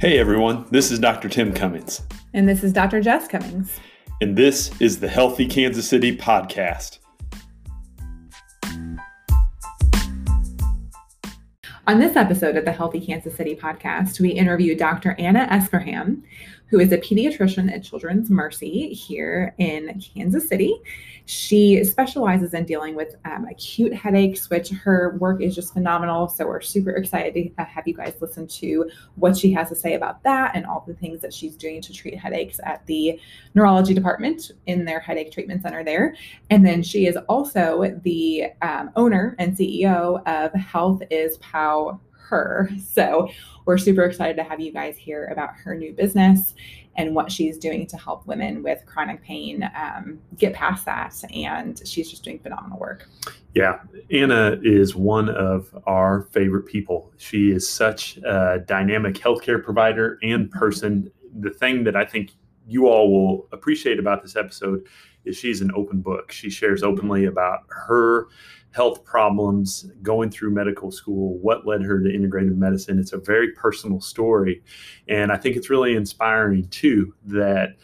[0.00, 1.28] Hey everyone, this is Dr.
[1.28, 2.02] Tim Cummings.
[2.32, 3.00] And this is Dr.
[3.00, 3.80] Jess Cummings.
[4.20, 6.98] And this is the Healthy Kansas City podcast.
[11.88, 15.16] On this episode of the Healthy Kansas City podcast, we interview Dr.
[15.18, 16.22] Anna Esparham,
[16.68, 20.74] who is a pediatrician at Children's Mercy here in Kansas City.
[21.24, 26.28] She specializes in dealing with um, acute headaches, which her work is just phenomenal.
[26.28, 29.94] So we're super excited to have you guys listen to what she has to say
[29.94, 33.18] about that and all the things that she's doing to treat headaches at the
[33.54, 36.14] neurology department in their headache treatment center there.
[36.50, 42.70] And then she is also the um, owner and CEO of Health is Pow her.
[42.82, 43.28] So
[43.68, 46.54] we're super excited to have you guys hear about her new business
[46.96, 51.14] and what she's doing to help women with chronic pain um, get past that.
[51.34, 53.06] And she's just doing phenomenal work.
[53.54, 57.12] Yeah, Anna is one of our favorite people.
[57.18, 61.12] She is such a dynamic healthcare provider and person.
[61.40, 62.30] The thing that I think
[62.66, 64.86] you all will appreciate about this episode
[65.26, 66.32] is she's an open book.
[66.32, 68.28] She shares openly about her
[68.72, 72.98] health problems going through medical school, what led her to integrative medicine.
[72.98, 74.62] It's a very personal story.
[75.08, 77.76] And I think it's really inspiring too that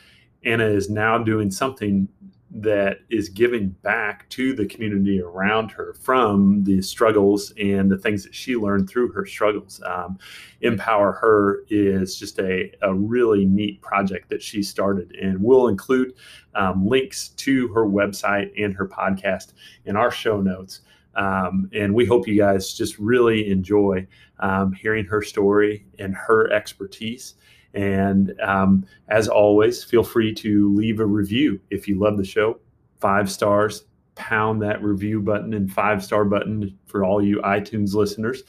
[0.44, 2.08] Anna is now doing something
[2.54, 8.22] that is giving back to the community around her from the struggles and the things
[8.22, 9.82] that she learned through her struggles.
[9.84, 10.18] Um,
[10.60, 16.14] Empower Her is just a, a really neat project that she started, and we'll include
[16.54, 19.52] um, links to her website and her podcast
[19.84, 20.82] in our show notes.
[21.16, 24.06] Um, and we hope you guys just really enjoy
[24.40, 27.34] um, hearing her story and her expertise.
[27.74, 32.60] And um, as always, feel free to leave a review if you love the show.
[33.00, 38.42] Five stars, pound that review button and five star button for all you iTunes listeners.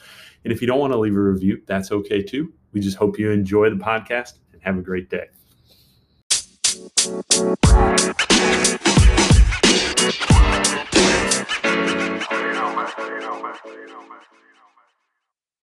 [0.44, 2.52] And if you don't want to leave a review, that's okay too.
[2.72, 5.26] We just hope you enjoy the podcast and have a great day.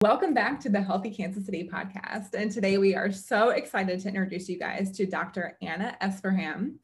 [0.02, 2.34] Welcome back to the Healthy Kansas City podcast.
[2.34, 5.60] And today we are so excited to introduce you guys to Dr.
[5.62, 6.78] Anna Esparham.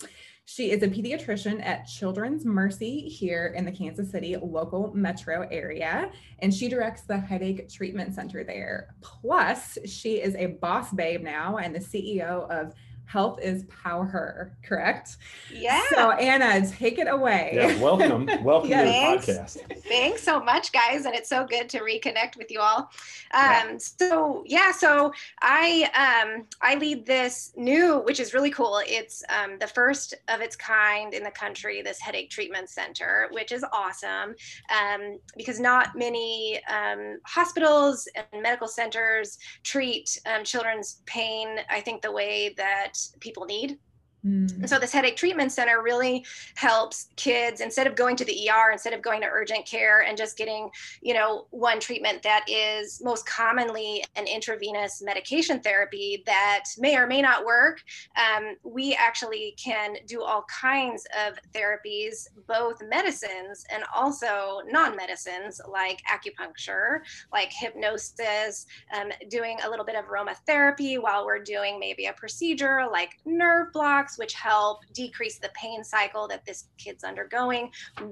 [0.46, 6.12] She is a pediatrician at Children's Mercy here in the Kansas City local metro area,
[6.40, 8.94] and she directs the headache treatment center there.
[9.02, 12.76] Plus, she is a boss babe now and the CEO of
[13.08, 15.16] health is power correct?
[15.52, 15.82] Yeah.
[15.90, 17.54] So Anna, take it away.
[17.56, 18.28] Yeah, welcome.
[18.44, 19.26] Welcome Thanks.
[19.26, 19.82] to the podcast.
[19.84, 21.06] Thanks so much, guys.
[21.06, 22.80] And it's so good to reconnect with you all.
[22.80, 22.90] Um,
[23.34, 23.78] Yeah.
[23.80, 25.90] so yeah, so I
[26.36, 28.82] um, I lead this new, which is really cool.
[28.86, 33.52] It's um, the first of its kind in the country, this headache treatment center, which
[33.52, 34.36] is awesome
[34.70, 41.60] um, because not many um, hospitals and medical centers treat um, children's pain.
[41.70, 43.78] I think the way that people need.
[44.26, 44.68] Mm.
[44.68, 48.94] So this headache treatment center really helps kids instead of going to the ER, instead
[48.94, 50.70] of going to urgent care and just getting,
[51.02, 57.08] you know, one treatment that is most commonly an intravenous medication therapy that may or
[57.08, 57.82] may not work.
[58.18, 66.02] Um, we actually can do all kinds of therapies, both medicines and also non-medicines like
[66.12, 67.00] acupuncture,
[67.32, 68.66] like hypnosis,
[68.98, 73.72] um, doing a little bit of aromatherapy while we're doing maybe a procedure like nerve
[74.08, 77.70] blocks which help decrease the pain cycle that this kid's undergoing,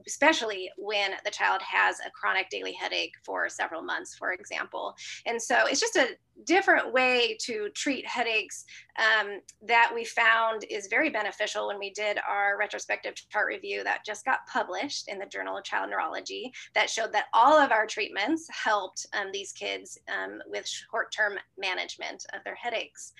[0.07, 4.95] especially when the child has a chronic daily headache for several months, for example.
[5.25, 6.09] And so it's just a
[6.45, 8.65] different way to treat headaches
[8.99, 14.05] um, that we found is very beneficial when we did our retrospective chart review that
[14.05, 17.87] just got published in the Journal of Child Neurology that showed that all of our
[17.87, 23.13] treatments helped um, these kids um, with short term management of their headaches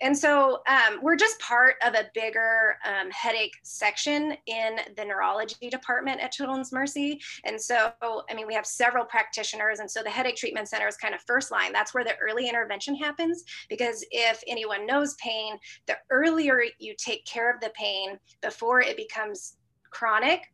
[0.00, 5.68] and so um, we're just part of a bigger um, headache section in the neurology
[5.68, 7.20] department at Children's Mercy.
[7.44, 9.80] And so, I mean, we have several practitioners.
[9.80, 11.72] And so the headache treatment center is kind of first line.
[11.72, 13.44] That's where the early intervention happens.
[13.68, 18.96] Because if anyone knows pain, the earlier you take care of the pain before it
[18.96, 19.56] becomes
[19.90, 20.52] chronic,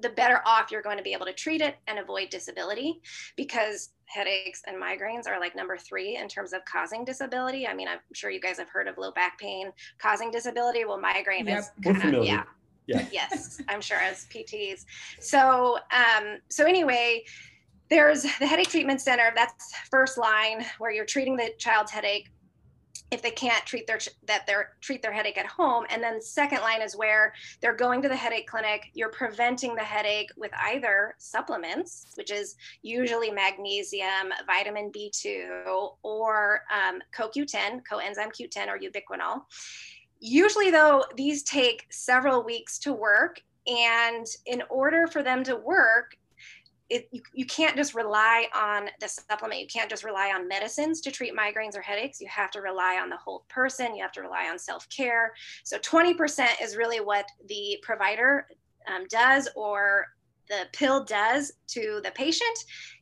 [0.00, 3.00] the better off you're going to be able to treat it and avoid disability
[3.36, 7.66] because headaches and migraines are like number three in terms of causing disability.
[7.66, 10.84] I mean, I'm sure you guys have heard of low back pain causing disability.
[10.84, 11.58] Well, migraine Yep.
[11.58, 12.44] is kind of, yeah.
[12.86, 13.06] Yeah.
[13.12, 14.84] Yes, I'm sure as PTs.
[15.20, 17.24] So, um, so anyway,
[17.88, 19.32] there's the headache treatment center.
[19.34, 22.30] That's first line where you're treating the child's headache
[23.10, 25.84] if they can't treat their that they're treat their headache at home.
[25.90, 28.90] And then second line is where they're going to the headache clinic.
[28.94, 37.00] You're preventing the headache with either supplements which is usually magnesium vitamin b2 or um,
[37.16, 39.42] coq10 coenzyme q10 or ubiquinol.
[40.20, 43.40] Usually though these take several weeks to work.
[43.66, 46.18] And in order for them to work
[46.94, 49.60] it, you, you can't just rely on the supplement.
[49.60, 52.20] You can't just rely on medicines to treat migraines or headaches.
[52.20, 53.96] You have to rely on the whole person.
[53.96, 55.32] You have to rely on self care.
[55.64, 58.46] So 20% is really what the provider
[58.86, 60.06] um, does or
[60.48, 62.58] the pill does to the patient.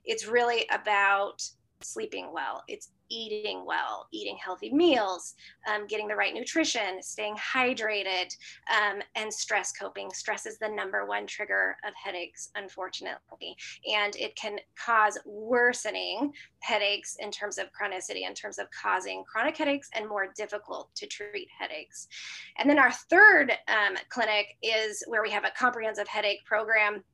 [0.06, 1.46] It's really about
[1.84, 2.62] sleeping well.
[2.68, 5.34] It's eating well, eating healthy meals,
[5.72, 8.34] um, getting the right nutrition, staying hydrated,
[8.70, 10.10] um, and stress coping.
[10.12, 13.56] Stress is the number one trigger of headaches, unfortunately,
[13.94, 19.56] and it can cause worsening headaches in terms of chronicity, in terms of causing chronic
[19.56, 22.08] headaches and more difficult to treat headaches.
[22.58, 27.04] And then our third um, clinic is where we have a comprehensive headache program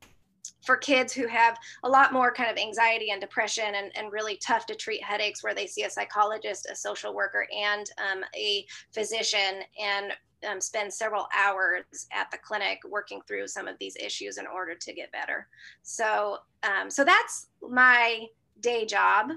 [0.64, 4.36] for kids who have a lot more kind of anxiety and depression and, and really
[4.36, 8.66] tough to treat headaches where they see a psychologist a social worker and um, a
[8.92, 10.12] physician and
[10.48, 14.74] um, spend several hours at the clinic working through some of these issues in order
[14.74, 15.48] to get better.
[15.82, 18.26] So um, so that's my
[18.60, 19.30] day job.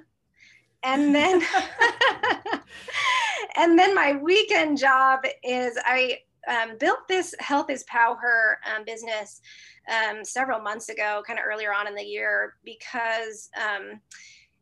[0.84, 1.42] And then
[3.56, 6.18] and then my weekend job is i
[6.48, 9.42] um, built this health is power um, business
[9.92, 14.00] um, several months ago, kind of earlier on in the year, because um,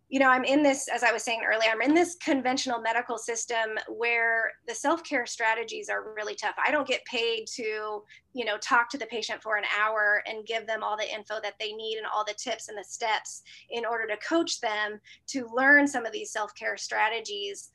[0.10, 3.18] you know I'm in this, as I was saying earlier, I'm in this conventional medical
[3.18, 6.56] system where the self care strategies are really tough.
[6.64, 8.04] I don't get paid to
[8.34, 11.36] you know talk to the patient for an hour and give them all the info
[11.44, 15.00] that they need and all the tips and the steps in order to coach them
[15.28, 17.70] to learn some of these self care strategies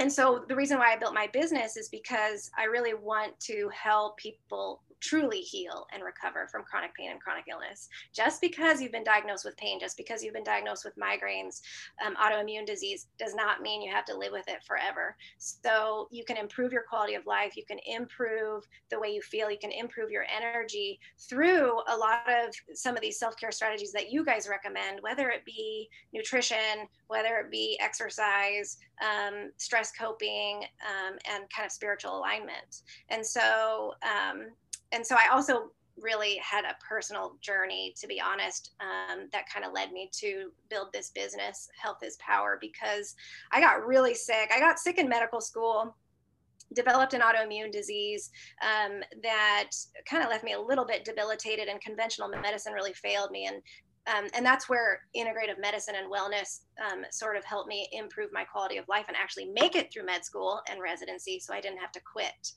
[0.00, 3.70] and so the reason why I built my business is because I really want to
[3.72, 7.88] help people truly heal and recover from chronic pain and chronic illness.
[8.12, 11.60] Just because you've been diagnosed with pain, just because you've been diagnosed with migraines,
[12.04, 15.16] um, autoimmune disease, does not mean you have to live with it forever.
[15.38, 19.50] So you can improve your quality of life, you can improve the way you feel,
[19.50, 23.92] you can improve your energy through a lot of some of these self care strategies
[23.92, 30.64] that you guys recommend, whether it be nutrition, whether it be exercise, um, stress coping,
[30.82, 32.82] um, and kind of spiritual alignment.
[33.08, 34.48] And so, um,
[34.94, 35.70] and so I also
[36.00, 40.50] really had a personal journey, to be honest, um, that kind of led me to
[40.68, 43.14] build this business, Health is Power, because
[43.52, 44.50] I got really sick.
[44.54, 45.94] I got sick in medical school
[46.72, 48.30] developed an autoimmune disease
[48.62, 49.70] um, that
[50.08, 53.62] kind of left me a little bit debilitated and conventional medicine really failed me and
[54.06, 56.60] um, and that's where integrative medicine and wellness
[56.90, 60.04] um, sort of helped me improve my quality of life and actually make it through
[60.04, 62.52] med school and residency so i didn't have to quit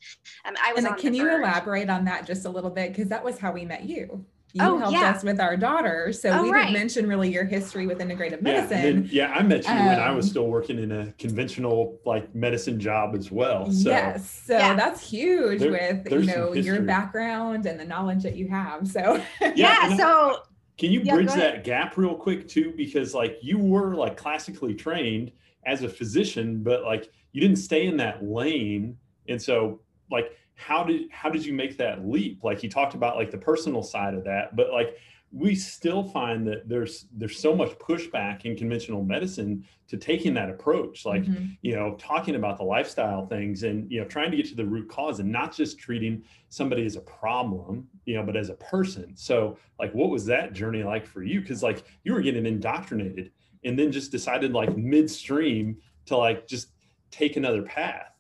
[0.46, 1.42] um, i was and can you verge.
[1.42, 4.64] elaborate on that just a little bit because that was how we met you you
[4.64, 5.12] oh, helped yeah.
[5.12, 6.14] us with our daughter.
[6.14, 6.68] So oh, we right.
[6.68, 9.08] didn't mention really your history with integrative medicine.
[9.12, 12.00] Yeah, yeah I met you um, when I was um, still working in a conventional
[12.06, 13.70] like medicine job as well.
[13.72, 14.44] So, yes.
[14.46, 14.76] So yeah.
[14.76, 18.88] that's huge there, with you know your background and the knowledge that you have.
[18.88, 20.40] So yeah, yeah so
[20.78, 22.74] can you yeah, bridge that gap real quick too?
[22.76, 25.32] Because like you were like classically trained
[25.66, 28.98] as a physician, but like you didn't stay in that lane.
[29.28, 29.82] And so
[30.12, 32.44] like how did how did you make that leap?
[32.44, 34.98] Like you talked about like the personal side of that, but like
[35.32, 40.50] we still find that there's there's so much pushback in conventional medicine to taking that
[40.50, 41.48] approach like mm-hmm.
[41.62, 44.66] you know talking about the lifestyle things and you know trying to get to the
[44.66, 48.56] root cause and not just treating somebody as a problem you know but as a
[48.56, 49.16] person.
[49.16, 51.42] So like what was that journey like for you?
[51.42, 53.32] Because like you were getting indoctrinated
[53.66, 56.70] and then just decided like midstream to like just
[57.12, 58.14] take another path.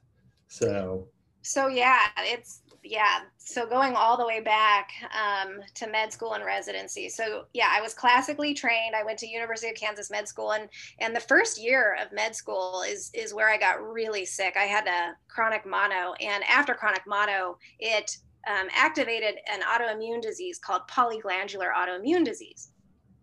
[0.49, 1.07] So
[1.41, 6.43] so yeah it's yeah so going all the way back um, to med school and
[6.43, 7.09] residency.
[7.09, 8.95] So yeah i was classically trained.
[8.95, 12.35] I went to university of kansas med school and and the first year of med
[12.35, 14.55] school is is where i got really sick.
[14.57, 18.17] I had a chronic mono and after chronic mono it
[18.47, 22.71] um, activated an autoimmune disease called polyglandular autoimmune disease.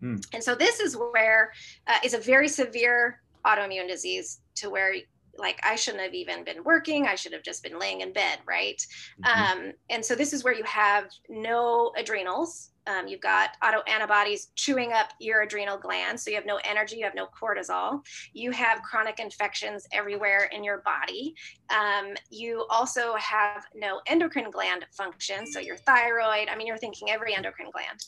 [0.01, 0.17] Hmm.
[0.33, 1.53] and so this is where
[1.87, 4.95] uh, is a very severe autoimmune disease to where
[5.39, 7.07] like I shouldn't have even been working.
[7.07, 8.85] I should have just been laying in bed, right?
[9.25, 9.67] Mm-hmm.
[9.67, 12.71] Um, and so this is where you have no adrenals.
[12.87, 16.23] Um, you've got auto antibodies chewing up your adrenal glands.
[16.23, 18.05] So you have no energy, you have no cortisol.
[18.35, 21.35] You have chronic infections everywhere in your body.
[21.71, 25.47] Um, you also have no endocrine gland function.
[25.47, 28.05] So your thyroid, I mean, you're thinking every endocrine gland.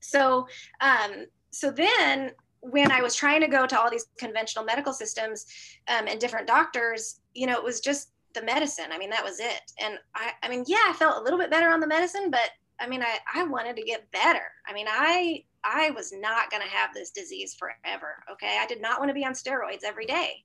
[0.00, 0.46] So,
[0.80, 2.30] um, so then
[2.60, 5.46] when I was trying to go to all these conventional medical systems
[5.88, 8.86] um, and different doctors, you know, it was just the medicine.
[8.90, 9.72] I mean, that was it.
[9.82, 12.50] And I, I mean, yeah, I felt a little bit better on the medicine, but
[12.78, 14.52] I mean, I, I wanted to get better.
[14.66, 18.22] I mean, I, I was not going to have this disease forever.
[18.32, 18.58] Okay.
[18.60, 20.44] I did not want to be on steroids every day.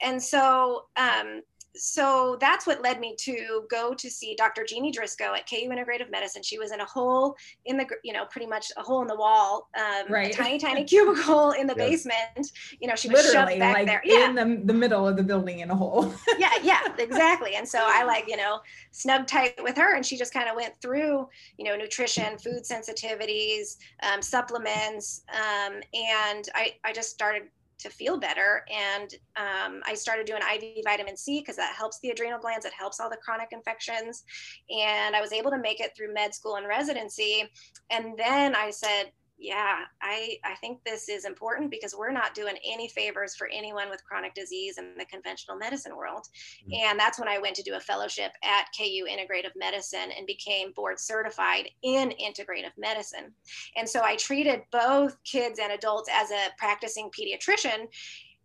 [0.00, 1.42] And so, um,
[1.74, 4.64] so that's what led me to go to see Dr.
[4.64, 6.42] Jeannie Drisko at KU Integrative Medicine.
[6.42, 9.16] She was in a hole in the, you know, pretty much a hole in the
[9.16, 10.32] wall, um, right.
[10.32, 11.88] a tiny, tiny cubicle in the yep.
[11.88, 12.52] basement.
[12.80, 14.02] You know, she was Literally, shoved back like there.
[14.04, 14.28] Yeah.
[14.28, 16.12] In the, the middle of the building in a hole.
[16.38, 17.54] yeah, yeah, exactly.
[17.54, 18.60] And so I like, you know,
[18.90, 22.64] snug tight with her and she just kind of went through, you know, nutrition, food
[22.64, 25.24] sensitivities, um, supplements.
[25.32, 27.44] Um, and I, I just started
[27.78, 28.64] to feel better.
[28.70, 32.72] And um, I started doing IV vitamin C because that helps the adrenal glands, it
[32.72, 34.24] helps all the chronic infections.
[34.70, 37.44] And I was able to make it through med school and residency.
[37.90, 42.54] And then I said, yeah, I, I think this is important because we're not doing
[42.64, 46.28] any favors for anyone with chronic disease in the conventional medicine world.
[46.62, 46.90] Mm-hmm.
[46.90, 50.72] And that's when I went to do a fellowship at KU Integrative Medicine and became
[50.72, 53.32] board certified in integrative medicine.
[53.76, 57.88] And so I treated both kids and adults as a practicing pediatrician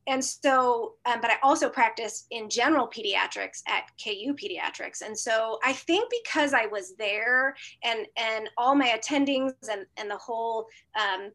[0.08, 5.60] and so um, but i also practiced in general pediatrics at ku pediatrics and so
[5.64, 10.68] i think because i was there and and all my attendings and and the whole
[11.00, 11.32] um,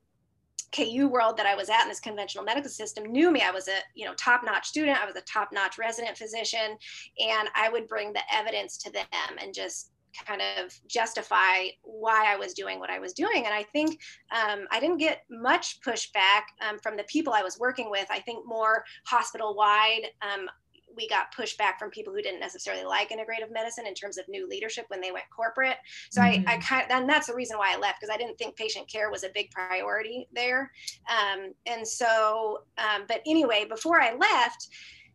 [0.72, 3.42] KU world that I was at in this conventional medical system knew me.
[3.42, 4.98] I was a you know top notch student.
[4.98, 6.76] I was a top notch resident physician,
[7.18, 9.04] and I would bring the evidence to them
[9.40, 9.91] and just
[10.26, 13.44] kind of justify why I was doing what I was doing.
[13.44, 14.00] And I think
[14.30, 18.06] um, I didn't get much pushback um, from the people I was working with.
[18.10, 20.06] I think more hospital wide.
[20.20, 20.48] Um,
[20.96, 24.48] we got pushback from people who didn't necessarily like integrative medicine in terms of new
[24.48, 25.78] leadership when they went corporate.
[26.10, 26.48] So mm-hmm.
[26.48, 28.56] I, I kind of, and that's the reason why I left because I didn't think
[28.56, 30.70] patient care was a big priority there.
[31.08, 34.68] Um, and so, um, but anyway, before I left,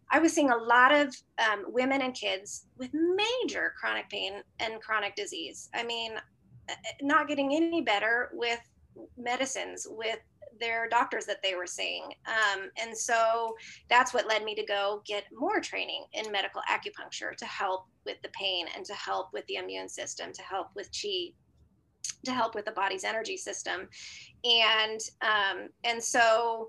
[0.09, 4.81] I was seeing a lot of um, women and kids with major chronic pain and
[4.81, 5.69] chronic disease.
[5.73, 6.13] I mean,
[6.69, 8.59] uh, not getting any better with
[9.17, 10.19] medicines, with
[10.59, 12.03] their doctors that they were seeing.
[12.25, 13.55] Um, and so
[13.89, 18.17] that's what led me to go get more training in medical acupuncture to help with
[18.23, 21.33] the pain and to help with the immune system, to help with chi
[22.25, 23.87] to help with the body's energy system
[24.43, 26.67] and um, and so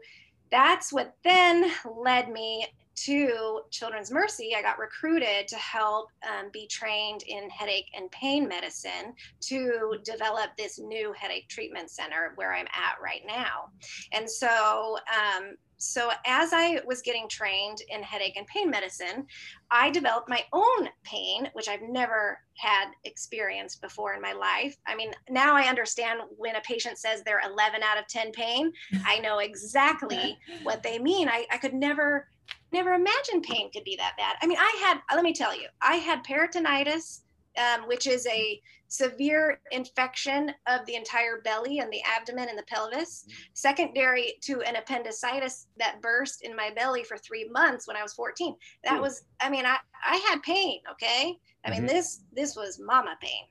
[0.50, 2.66] that's what then led me
[3.05, 8.49] to Children's Mercy, I got recruited to help um, be trained in headache and pain
[8.49, 13.71] medicine to develop this new headache treatment center where I'm at right now.
[14.12, 19.26] And so, um, so as I was getting trained in headache and pain medicine,
[19.71, 24.76] I developed my own pain, which I've never had experienced before in my life.
[24.87, 28.73] I mean, now I understand when a patient says they're 11 out of 10 pain,
[29.07, 31.28] I know exactly what they mean.
[31.28, 32.26] I, I could never
[32.72, 34.37] never imagined pain could be that bad.
[34.42, 37.20] I mean, I had, let me tell you, I had peritonitis,
[37.56, 42.64] um, which is a severe infection of the entire belly and the abdomen and the
[42.64, 43.34] pelvis, mm-hmm.
[43.52, 48.14] secondary to an appendicitis that burst in my belly for three months when I was
[48.14, 48.54] 14.
[48.84, 51.37] That was, I mean, I, I had pain, okay?
[51.64, 51.88] I mean, mm-hmm.
[51.88, 53.44] this, this was mama pain.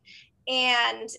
[0.47, 1.09] And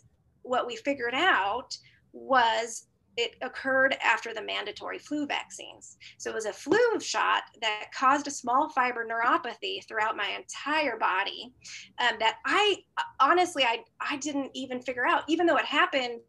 [0.42, 1.76] what we figured out
[2.12, 2.86] was
[3.18, 5.98] it occurred after the mandatory flu vaccines.
[6.18, 10.96] So it was a flu shot that caused a small fiber neuropathy throughout my entire
[10.96, 11.52] body
[11.98, 12.76] um, that I
[13.18, 16.20] honestly, I, I didn't even figure out, even though it happened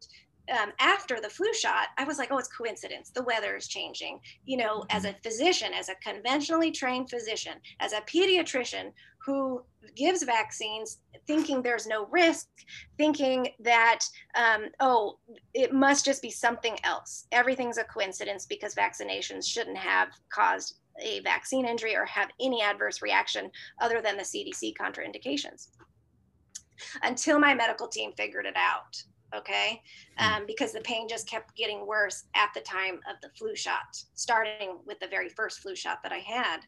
[0.50, 3.10] um, after the flu shot, I was like, oh, it's coincidence.
[3.10, 4.18] The weather is changing.
[4.44, 8.92] You know, as a physician, as a conventionally trained physician, as a pediatrician
[9.24, 9.62] who
[9.96, 12.48] gives vaccines thinking there's no risk,
[12.96, 14.00] thinking that,
[14.34, 15.18] um, oh,
[15.54, 17.26] it must just be something else.
[17.32, 23.02] Everything's a coincidence because vaccinations shouldn't have caused a vaccine injury or have any adverse
[23.02, 23.50] reaction
[23.80, 25.68] other than the CDC contraindications.
[27.02, 29.02] Until my medical team figured it out
[29.34, 29.80] okay
[30.18, 30.24] hmm.
[30.24, 33.96] um, because the pain just kept getting worse at the time of the flu shot
[34.14, 36.58] starting with the very first flu shot that i had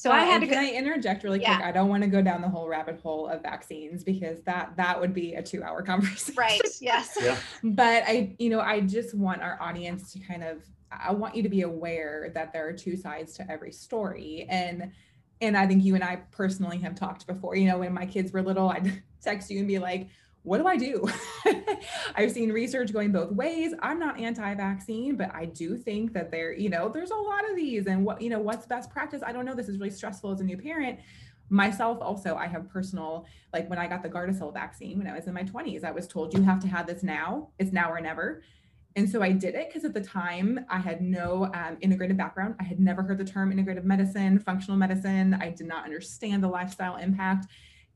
[0.00, 0.46] so I had to.
[0.46, 1.60] Can go, I interject really quick?
[1.60, 4.98] I don't want to go down the whole rabbit hole of vaccines because that that
[4.98, 6.36] would be a two-hour conversation.
[6.38, 6.58] Right.
[6.80, 7.18] Yes.
[7.20, 7.36] yeah.
[7.62, 10.62] But I, you know, I just want our audience to kind of.
[10.90, 14.90] I want you to be aware that there are two sides to every story, and
[15.42, 17.54] and I think you and I personally have talked before.
[17.54, 20.08] You know, when my kids were little, I'd text you and be like,
[20.42, 21.06] what do I do?
[22.14, 23.74] I've seen research going both ways.
[23.80, 27.56] I'm not anti-vaccine, but I do think that there, you know, there's a lot of
[27.56, 29.22] these and what, you know, what's best practice?
[29.24, 29.54] I don't know.
[29.54, 31.00] This is really stressful as a new parent.
[31.50, 35.26] Myself also, I have personal, like when I got the Gardasil vaccine when I was
[35.26, 37.50] in my 20s, I was told you have to have this now.
[37.58, 38.42] It's now or never.
[38.96, 42.56] And so I did it because at the time I had no um, integrative background.
[42.60, 45.34] I had never heard the term integrative medicine, functional medicine.
[45.34, 47.46] I did not understand the lifestyle impact.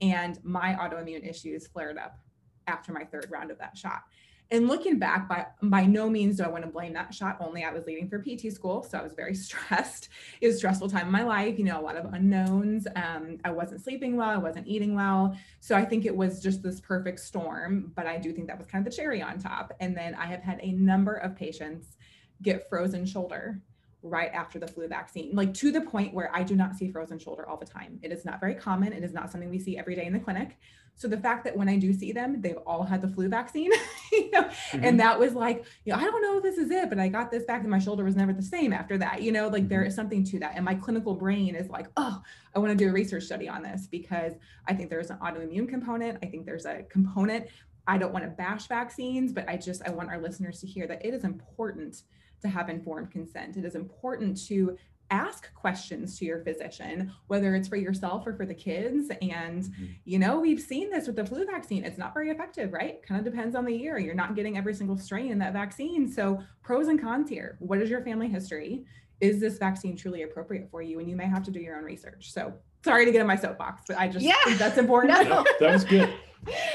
[0.01, 2.19] And my autoimmune issues flared up
[2.67, 4.05] after my third round of that shot.
[4.51, 7.39] And looking back, by by no means do I want to blame that shot.
[7.41, 10.11] Only I was leaving for PT school, so I was very stressed.
[10.41, 11.59] It was a stressful time in my life.
[11.59, 12.87] You know, a lot of unknowns.
[12.95, 14.29] Um, I wasn't sleeping well.
[14.29, 15.37] I wasn't eating well.
[15.61, 17.93] So I think it was just this perfect storm.
[17.97, 19.73] But I do think that was kind of the cherry on top.
[19.81, 21.97] And then I have had a number of patients
[22.43, 23.63] get frozen shoulder
[24.03, 27.19] right after the flu vaccine, like to the point where I do not see frozen
[27.19, 27.99] shoulder all the time.
[28.03, 28.93] It is not very common.
[28.93, 30.59] It is not something we see every day in the clinic.
[30.97, 33.71] So the fact that when I do see them, they've all had the flu vaccine,
[34.13, 34.85] you know, mm-hmm.
[34.85, 37.09] and that was like, you know, I don't know if this is it, but I
[37.09, 39.63] got this back and my shoulder was never the same after that, you know, like
[39.63, 39.69] mm-hmm.
[39.69, 40.53] there is something to that.
[40.55, 42.23] And my clinical brain is like, oh,
[42.55, 44.35] I want to do a research study on this because
[44.69, 46.19] I think there's an autoimmune component.
[46.23, 47.49] I think there's a component.
[47.87, 50.87] I don't want to bash vaccines, but I just I want our listeners to hear
[50.87, 52.03] that it is important
[52.43, 53.57] to have informed consent.
[53.57, 54.77] It is important to
[55.11, 59.11] ask questions to your physician, whether it's for yourself or for the kids.
[59.23, 59.85] And, mm-hmm.
[60.05, 61.85] you know, we've seen this with the flu vaccine.
[61.85, 63.03] It's not very effective, right?
[63.07, 63.99] Kind of depends on the year.
[63.99, 66.11] You're not getting every single strain in that vaccine.
[66.11, 67.57] So, pros and cons here.
[67.61, 68.85] What is your family history?
[69.21, 70.99] Is this vaccine truly appropriate for you?
[70.99, 72.33] And you may have to do your own research.
[72.33, 74.35] So, sorry to get in my soapbox, but I just yeah.
[74.45, 75.29] think that's important.
[75.29, 75.45] no.
[75.61, 76.13] that was good.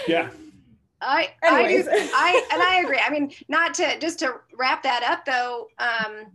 [0.08, 0.30] Yeah.
[1.02, 1.88] I Anyways.
[1.88, 3.00] I, do, I and I agree.
[3.06, 5.68] I mean, not to just to wrap that up though.
[5.80, 6.26] Um,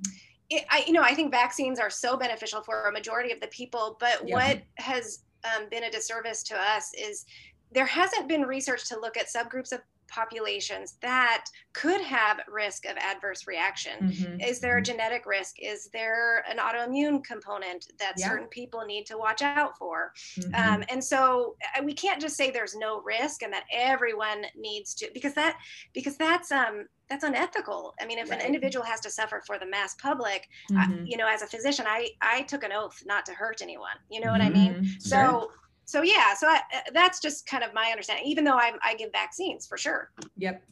[0.51, 3.49] it, I you know I think vaccines are so beneficial for a majority of the
[3.49, 4.35] people, but yeah.
[4.35, 7.27] what has um, been a disservice to us is
[7.73, 9.81] there hasn't been research to look at subgroups of
[10.15, 14.41] populations that could have risk of adverse reaction mm-hmm.
[14.41, 14.93] is there a mm-hmm.
[14.93, 18.29] genetic risk is there an autoimmune component that yeah.
[18.29, 20.55] certain people need to watch out for mm-hmm.
[20.55, 24.95] um, and so uh, we can't just say there's no risk and that everyone needs
[24.95, 25.59] to because that
[25.93, 28.41] because that's um that's unethical i mean if right.
[28.41, 30.93] an individual has to suffer for the mass public mm-hmm.
[30.93, 33.97] I, you know as a physician i i took an oath not to hurt anyone
[34.11, 34.85] you know what i mean mm-hmm.
[35.01, 35.51] so
[35.85, 38.95] so yeah so I, uh, that's just kind of my understanding even though I, I
[38.95, 40.11] give vaccines for sure.
[40.37, 40.63] Yep.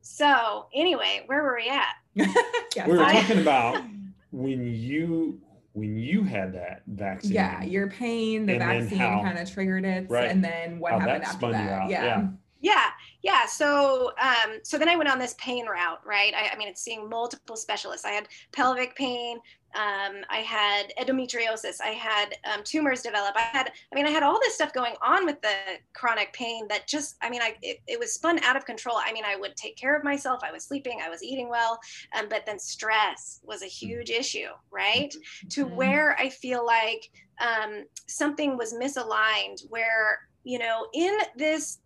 [0.00, 1.94] So anyway where were we at?
[2.76, 2.86] Yes.
[2.86, 3.82] we were talking about
[4.30, 5.40] when you
[5.72, 7.32] when you had that vaccine.
[7.32, 11.28] Yeah your pain the vaccine kind of triggered it right, and then what happened that
[11.28, 11.90] after that.
[11.90, 12.04] yeah.
[12.04, 12.28] yeah.
[12.60, 12.90] Yeah
[13.22, 16.32] yeah so um so then i went on this pain route right?
[16.34, 18.04] I, I, mean it's seeing multiple specialists.
[18.04, 19.38] I had pelvic pain
[19.74, 21.80] um, I had endometriosis.
[21.80, 23.36] I had um, tumors develop.
[23.36, 25.54] I had, I mean, I had all this stuff going on with the
[25.92, 28.96] chronic pain that just, I mean, I it, it was spun out of control.
[28.98, 30.40] I mean, I would take care of myself.
[30.42, 31.00] I was sleeping.
[31.02, 31.78] I was eating well,
[32.18, 35.14] um, but then stress was a huge issue, right?
[35.50, 35.76] To mm-hmm.
[35.76, 39.68] where I feel like um, something was misaligned.
[39.68, 41.78] Where you know, in this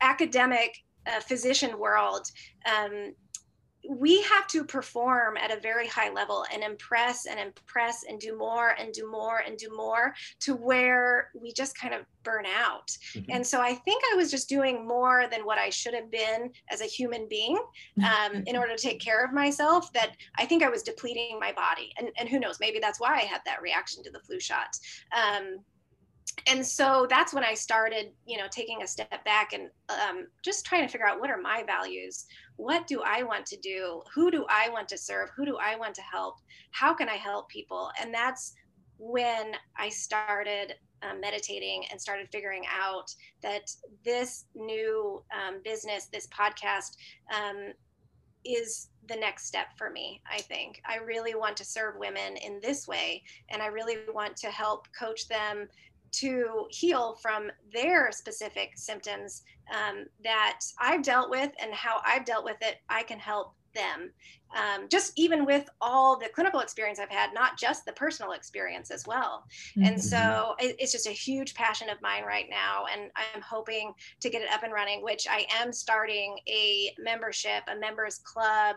[0.00, 2.30] academic uh, physician world,
[2.66, 3.14] um,
[3.88, 8.36] we have to perform at a very high level and impress and impress and do
[8.36, 12.88] more and do more and do more to where we just kind of burn out.
[13.14, 13.30] Mm-hmm.
[13.30, 16.50] And so I think I was just doing more than what I should have been
[16.70, 17.58] as a human being
[18.02, 19.92] um, in order to take care of myself.
[19.92, 21.92] That I think I was depleting my body.
[21.98, 24.76] And, and who knows, maybe that's why I had that reaction to the flu shot.
[25.16, 25.58] Um,
[26.46, 30.66] and so that's when I started, you know, taking a step back and um, just
[30.66, 32.26] trying to figure out what are my values?
[32.56, 34.02] What do I want to do?
[34.14, 35.30] Who do I want to serve?
[35.36, 36.36] Who do I want to help?
[36.70, 37.90] How can I help people?
[38.00, 38.54] And that's
[38.98, 43.70] when I started um, meditating and started figuring out that
[44.04, 46.96] this new um, business, this podcast,
[47.34, 47.72] um,
[48.44, 50.80] is the next step for me, I think.
[50.86, 54.86] I really want to serve women in this way, and I really want to help
[54.98, 55.68] coach them
[56.18, 62.44] to heal from their specific symptoms um, that I've dealt with and how I've dealt
[62.44, 64.12] with it, I can help them.
[64.56, 68.90] Um, just even with all the clinical experience I've had, not just the personal experience
[68.90, 69.44] as well.
[69.76, 69.84] Mm-hmm.
[69.84, 72.84] And so it, it's just a huge passion of mine right now.
[72.92, 77.64] And I'm hoping to get it up and running, which I am starting a membership,
[77.66, 78.76] a members club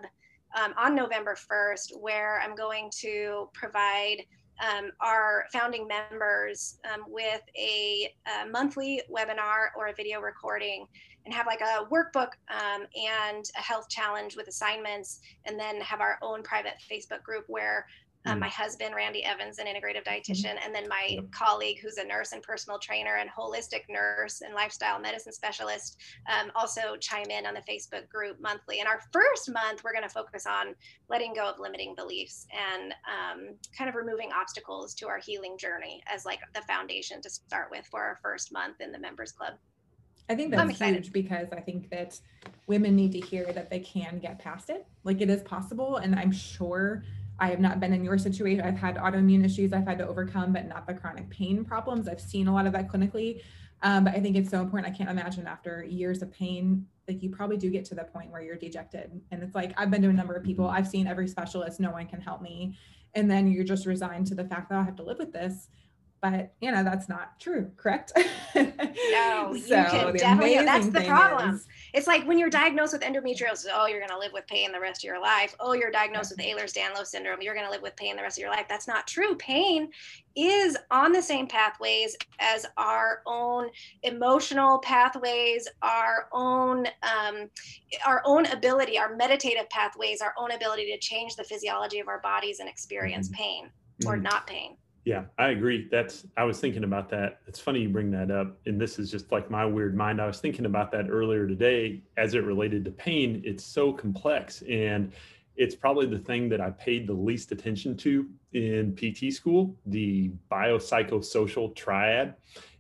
[0.56, 4.23] um, on November 1st, where I'm going to provide
[4.60, 10.88] um, our founding members um, with a, a, monthly webinar or a video recording
[11.26, 16.02] and have like a workbook um, and a health challenge with assignments and then have
[16.02, 17.86] our own private facebook group where
[18.27, 21.31] um, my husband, Randy Evans, an integrative dietitian, and then my yep.
[21.31, 26.51] colleague, who's a nurse and personal trainer and holistic nurse and lifestyle medicine specialist, um,
[26.55, 28.79] also chime in on the Facebook group monthly.
[28.79, 30.75] And our first month, we're going to focus on
[31.09, 36.01] letting go of limiting beliefs and um, kind of removing obstacles to our healing journey
[36.07, 39.53] as like the foundation to start with for our first month in the members club.
[40.29, 42.19] I think that's huge because I think that
[42.67, 44.85] women need to hear that they can get past it.
[45.03, 45.97] Like it is possible.
[45.97, 47.03] And I'm sure
[47.39, 48.62] I have not been in your situation.
[48.62, 52.08] I've had autoimmune issues I've had to overcome, but not the chronic pain problems.
[52.08, 53.41] I've seen a lot of that clinically.
[53.84, 54.91] Um, but I think it's so important.
[54.91, 58.32] I can't imagine after years of pain, like you probably do get to the point
[58.32, 59.21] where you're dejected.
[59.32, 60.67] And it's like, I've been to a number of people.
[60.67, 62.76] I've seen every specialist, no one can help me.
[63.13, 65.69] And then you're just resigned to the fact that I have to live with this
[66.21, 68.12] but you know that's not true correct?
[68.56, 71.56] No you can definitely that's the problem.
[71.56, 74.71] is, it's like when you're diagnosed with endometriosis oh you're going to live with pain
[74.71, 75.56] the rest of your life.
[75.60, 78.41] Oh you're diagnosed with ehlers-danlos syndrome you're going to live with pain the rest of
[78.41, 78.65] your life.
[78.67, 79.36] That's not true.
[79.36, 79.89] Pain
[80.36, 83.69] is on the same pathways as our own
[84.03, 87.49] emotional pathways our own um,
[88.06, 92.19] our own ability our meditative pathways our own ability to change the physiology of our
[92.21, 93.41] bodies and experience mm-hmm.
[93.41, 94.10] pain mm-hmm.
[94.10, 94.77] or not pain
[95.08, 95.88] yeah, I agree.
[95.89, 97.39] That's I was thinking about that.
[97.48, 100.20] It's funny you bring that up, and this is just like my weird mind.
[100.22, 103.41] I was thinking about that earlier today as it related to pain.
[103.46, 105.13] It's so complex, and
[105.56, 110.30] it's probably the thing that I paid the least attention to in PT school, the
[110.52, 112.36] biopsychosocial triad.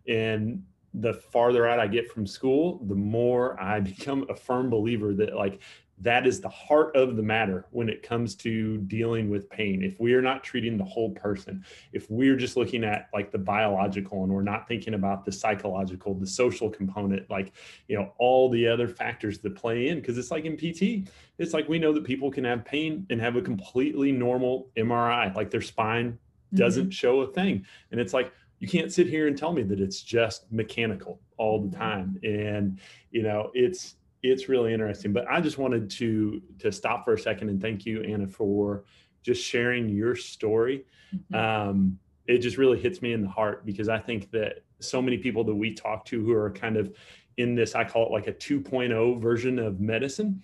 [0.09, 0.61] And
[0.95, 5.33] the farther out I get from school, the more I become a firm believer that
[5.33, 5.61] like
[5.99, 9.83] that is the heart of the matter when it comes to dealing with pain.
[9.83, 13.39] If we are not treating the whole person, if we're just looking at like the
[13.39, 17.53] biological and we're not thinking about the psychological, the social component, like,
[17.87, 21.53] you know, all the other factors that play in, because it's like in PT, it's
[21.53, 25.49] like we know that people can have pain and have a completely normal MRI, like
[25.49, 26.19] their spine
[26.53, 26.91] doesn't mm-hmm.
[26.91, 27.65] show a thing.
[27.91, 31.61] And it's like, you can't sit here and tell me that it's just mechanical all
[31.61, 32.19] the time.
[32.23, 32.79] And,
[33.11, 35.13] you know, it's, it's really interesting.
[35.13, 38.83] But I just wanted to to stop for a second and thank you, Anna, for
[39.23, 40.85] just sharing your story.
[41.13, 41.35] Mm-hmm.
[41.35, 45.17] Um, it just really hits me in the heart because I think that so many
[45.17, 46.93] people that we talk to who are kind of
[47.37, 50.43] in this, I call it like a 2.0 version of medicine,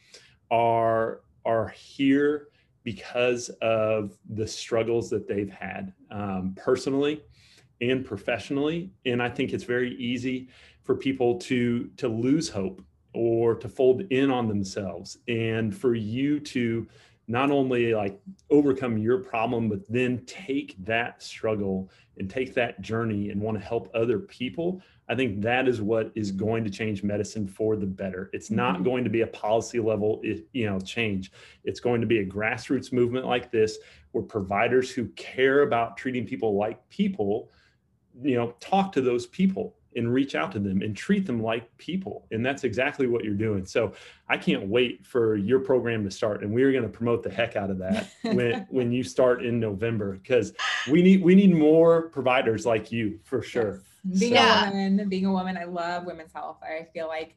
[0.51, 2.49] are are here
[2.83, 7.23] because of the struggles that they've had um, personally
[7.81, 8.91] and professionally.
[9.05, 10.49] And I think it's very easy
[10.83, 12.81] for people to to lose hope
[13.13, 15.17] or to fold in on themselves.
[15.27, 16.87] And for you to
[17.27, 23.29] not only like overcome your problem but then take that struggle and take that journey
[23.29, 27.01] and want to help other people i think that is what is going to change
[27.01, 28.29] medicine for the better.
[28.33, 28.83] It's not mm-hmm.
[28.83, 31.31] going to be a policy level you know change.
[31.63, 33.77] It's going to be a grassroots movement like this
[34.11, 37.49] where providers who care about treating people like people
[38.21, 41.75] you know talk to those people and reach out to them and treat them like
[41.77, 42.25] people.
[42.31, 43.65] And that's exactly what you're doing.
[43.65, 43.93] So
[44.27, 46.43] I can't wait for your program to start.
[46.43, 49.59] And we're going to promote the heck out of that when, when you start in
[49.59, 50.53] November, because
[50.89, 53.81] we need, we need more providers like you for sure.
[54.05, 54.19] Yes.
[54.19, 54.41] Being so.
[54.41, 56.57] a woman, being a woman, I love women's health.
[56.61, 57.35] I feel like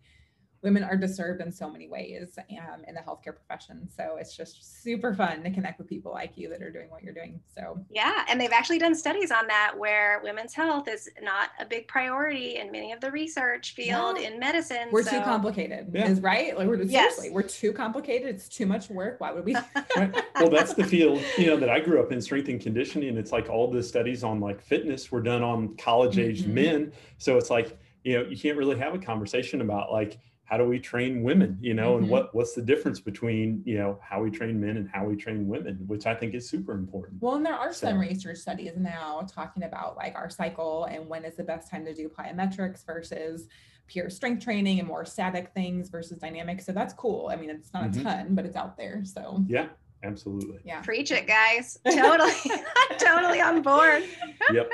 [0.62, 3.88] women are disturbed in so many ways um, in the healthcare profession.
[3.94, 7.02] So it's just super fun to connect with people like you that are doing what
[7.02, 7.40] you're doing.
[7.54, 11.64] So yeah, and they've actually done studies on that where women's health is not a
[11.64, 14.28] big priority in many of the research field yeah.
[14.28, 14.88] in medicine.
[14.90, 15.18] We're so.
[15.18, 16.08] too complicated, yeah.
[16.08, 16.56] is right?
[16.56, 17.16] Like we're yes.
[17.16, 18.28] seriously, we're too complicated.
[18.28, 19.20] It's too much work.
[19.20, 19.54] Why would we?
[19.96, 20.14] right.
[20.36, 23.16] Well, that's the field you know that I grew up in, strength and conditioning.
[23.16, 26.54] It's like all the studies on like fitness were done on college-aged mm-hmm.
[26.54, 26.92] men.
[27.18, 30.64] So it's like you know you can't really have a conversation about like how do
[30.64, 32.04] we train women you know mm-hmm.
[32.04, 35.14] and what what's the difference between you know how we train men and how we
[35.14, 37.88] train women which i think is super important well and there are so.
[37.88, 41.84] some research studies now talking about like our cycle and when is the best time
[41.84, 43.48] to do plyometrics versus
[43.88, 47.72] pure strength training and more static things versus dynamic so that's cool i mean it's
[47.74, 48.00] not mm-hmm.
[48.00, 49.66] a ton but it's out there so yeah
[50.06, 50.58] absolutely.
[50.64, 50.80] Yeah.
[50.80, 51.78] Preach it guys.
[51.88, 52.32] Totally.
[52.98, 54.04] Totally on board.
[54.52, 54.70] Yep.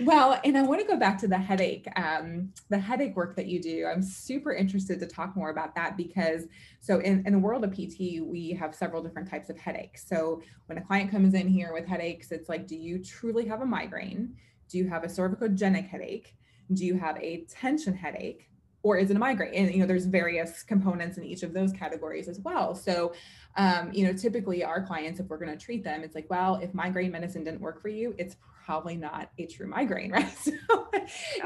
[0.00, 3.46] Well and i want to go back to the headache um, the headache work that
[3.46, 3.86] you do.
[3.86, 6.44] I'm super interested to talk more about that because
[6.80, 10.06] so in, in the world of pt we have several different types of headaches.
[10.08, 13.62] So when a client comes in here with headaches it's like do you truly have
[13.62, 14.34] a migraine?
[14.68, 16.34] Do you have a cervicogenic headache?
[16.72, 18.49] Do you have a tension headache
[18.82, 19.54] or is it a migraine?
[19.54, 22.74] And you know, there's various components in each of those categories as well.
[22.74, 23.12] So,
[23.56, 26.56] um, you know, typically our clients, if we're going to treat them, it's like, well,
[26.56, 30.30] if migraine medicine didn't work for you, it's probably not a true migraine, right?
[30.38, 30.88] So, oh,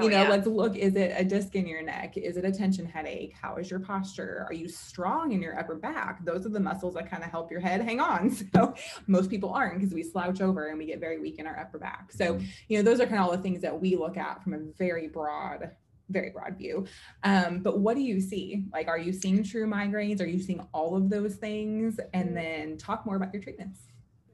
[0.02, 0.28] you know, yeah.
[0.28, 2.16] let's look: is it a disc in your neck?
[2.16, 3.34] Is it a tension headache?
[3.40, 4.44] How is your posture?
[4.48, 6.24] Are you strong in your upper back?
[6.24, 8.34] Those are the muscles that kind of help your head hang on.
[8.54, 8.74] So
[9.06, 11.78] most people aren't because we slouch over and we get very weak in our upper
[11.78, 12.12] back.
[12.12, 12.44] So, mm-hmm.
[12.68, 14.58] you know, those are kind of all the things that we look at from a
[14.76, 15.70] very broad
[16.10, 16.86] very broad view.
[17.22, 18.64] Um, but what do you see?
[18.72, 20.20] Like, are you seeing true migraines?
[20.20, 21.98] Are you seeing all of those things?
[22.12, 23.80] And then talk more about your treatments.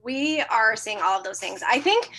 [0.03, 1.63] We are seeing all of those things.
[1.67, 2.11] I think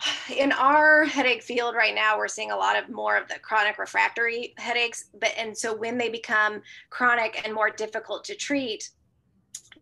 [0.36, 3.78] in our headache field right now we're seeing a lot of more of the chronic
[3.78, 8.90] refractory headaches but and so when they become chronic and more difficult to treat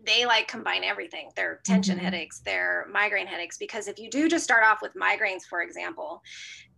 [0.06, 2.04] they like combine everything their tension mm-hmm.
[2.04, 6.22] headaches their migraine headaches because if you do just start off with migraines for example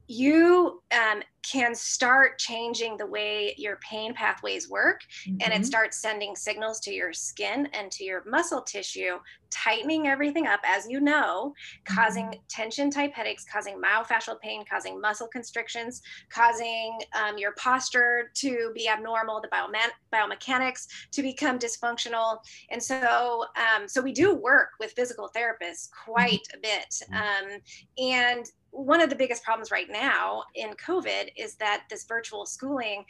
[0.09, 5.37] you um, can start changing the way your pain pathways work mm-hmm.
[5.43, 5.65] and it mm-hmm.
[5.65, 9.19] starts sending signals to your skin and to your muscle tissue
[9.51, 12.41] tightening everything up as you know causing mm-hmm.
[12.49, 18.89] tension type headaches causing myofascial pain causing muscle constrictions causing um, your posture to be
[18.89, 22.39] abnormal the bioma- biomechanics to become dysfunctional
[22.71, 27.15] and so um, so we do work with physical therapists quite a bit mm-hmm.
[27.15, 27.61] um,
[27.99, 33.05] and one of the biggest problems right now in COVID is that this virtual schooling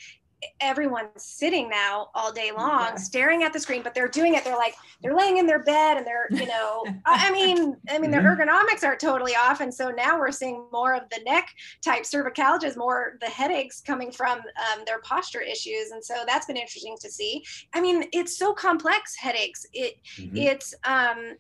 [0.61, 2.95] everyone's sitting now all day long yeah.
[2.97, 5.97] staring at the screen but they're doing it they're like they're laying in their bed
[5.97, 8.43] and they're you know i mean i mean their mm-hmm.
[8.43, 11.49] ergonomics are totally off and so now we're seeing more of the neck
[11.83, 16.57] type cervicalgia more the headaches coming from um, their posture issues and so that's been
[16.57, 17.43] interesting to see
[17.75, 20.37] i mean it's so complex headaches it mm-hmm.
[20.37, 21.35] it's um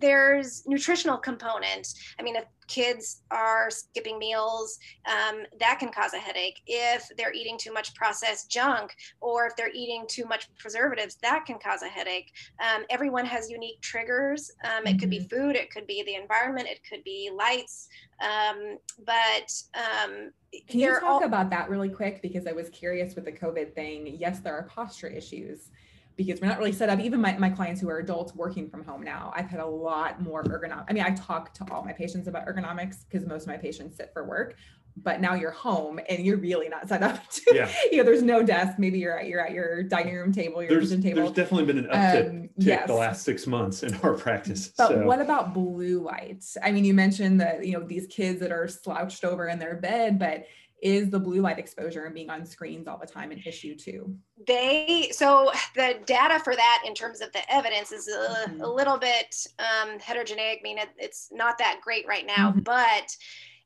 [0.00, 1.94] there's nutritional component.
[2.18, 6.60] I mean, if kids are skipping meals, um, that can cause a headache.
[6.66, 11.44] If they're eating too much processed junk or if they're eating too much preservatives, that
[11.46, 12.32] can cause a headache.
[12.60, 14.50] Um, everyone has unique triggers.
[14.64, 15.36] Um, it could be mm-hmm.
[15.36, 17.88] food, it could be the environment, it could be lights.
[18.22, 20.32] Um, but um,
[20.68, 22.22] can you talk all- about that really quick?
[22.22, 24.16] Because I was curious with the COVID thing.
[24.18, 25.70] Yes, there are posture issues
[26.16, 27.00] because we're not really set up.
[27.00, 30.20] Even my, my clients who are adults working from home now, I've had a lot
[30.20, 30.84] more ergonomic.
[30.88, 33.96] I mean, I talk to all my patients about ergonomics because most of my patients
[33.96, 34.56] sit for work.
[34.96, 37.68] But now you're home and you're really not set up to, yeah.
[37.90, 38.78] you know, there's no desk.
[38.78, 41.22] Maybe you're at you're at your dining room table, your there's, kitchen table.
[41.22, 42.86] There's definitely been an uptick um, yes.
[42.86, 44.68] the last six months in our practice.
[44.68, 45.04] But so.
[45.04, 46.56] what about blue lights?
[46.62, 49.74] I mean, you mentioned that, you know, these kids that are slouched over in their
[49.74, 50.44] bed, but
[50.84, 54.14] is the blue light exposure and being on screens all the time an issue too?
[54.46, 58.60] They so the data for that in terms of the evidence is a, mm-hmm.
[58.60, 60.58] a little bit um, heterogeneous.
[60.60, 62.60] I mean, it, it's not that great right now, mm-hmm.
[62.60, 63.16] but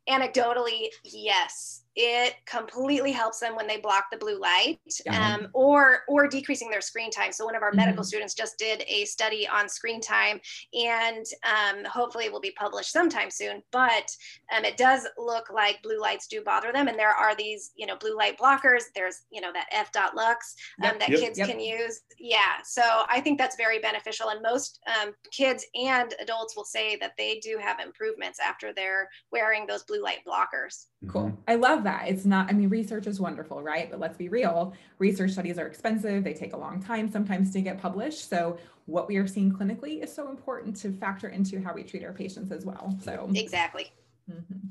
[0.08, 4.78] anecdotally, yes, it completely helps them when they block the blue light
[5.10, 7.78] um, or or decreasing their screen time so one of our mm-hmm.
[7.78, 10.40] medical students just did a study on screen time
[10.72, 14.08] and um, hopefully it will be published sometime soon but
[14.56, 17.84] um, it does look like blue lights do bother them and there are these you
[17.84, 21.00] know blue light blockers there's you know that f dot lux um, yep.
[21.00, 21.18] that yep.
[21.18, 21.48] kids yep.
[21.48, 26.56] can use yeah so i think that's very beneficial and most um, kids and adults
[26.56, 31.24] will say that they do have improvements after they're wearing those blue light blockers cool
[31.24, 31.40] mm-hmm.
[31.48, 32.08] i love that that.
[32.08, 33.90] It's not, I mean, research is wonderful, right?
[33.90, 37.60] But let's be real research studies are expensive, they take a long time sometimes to
[37.60, 38.28] get published.
[38.28, 42.04] So, what we are seeing clinically is so important to factor into how we treat
[42.04, 42.96] our patients as well.
[43.02, 43.92] So, exactly.
[44.30, 44.68] Mm-hmm.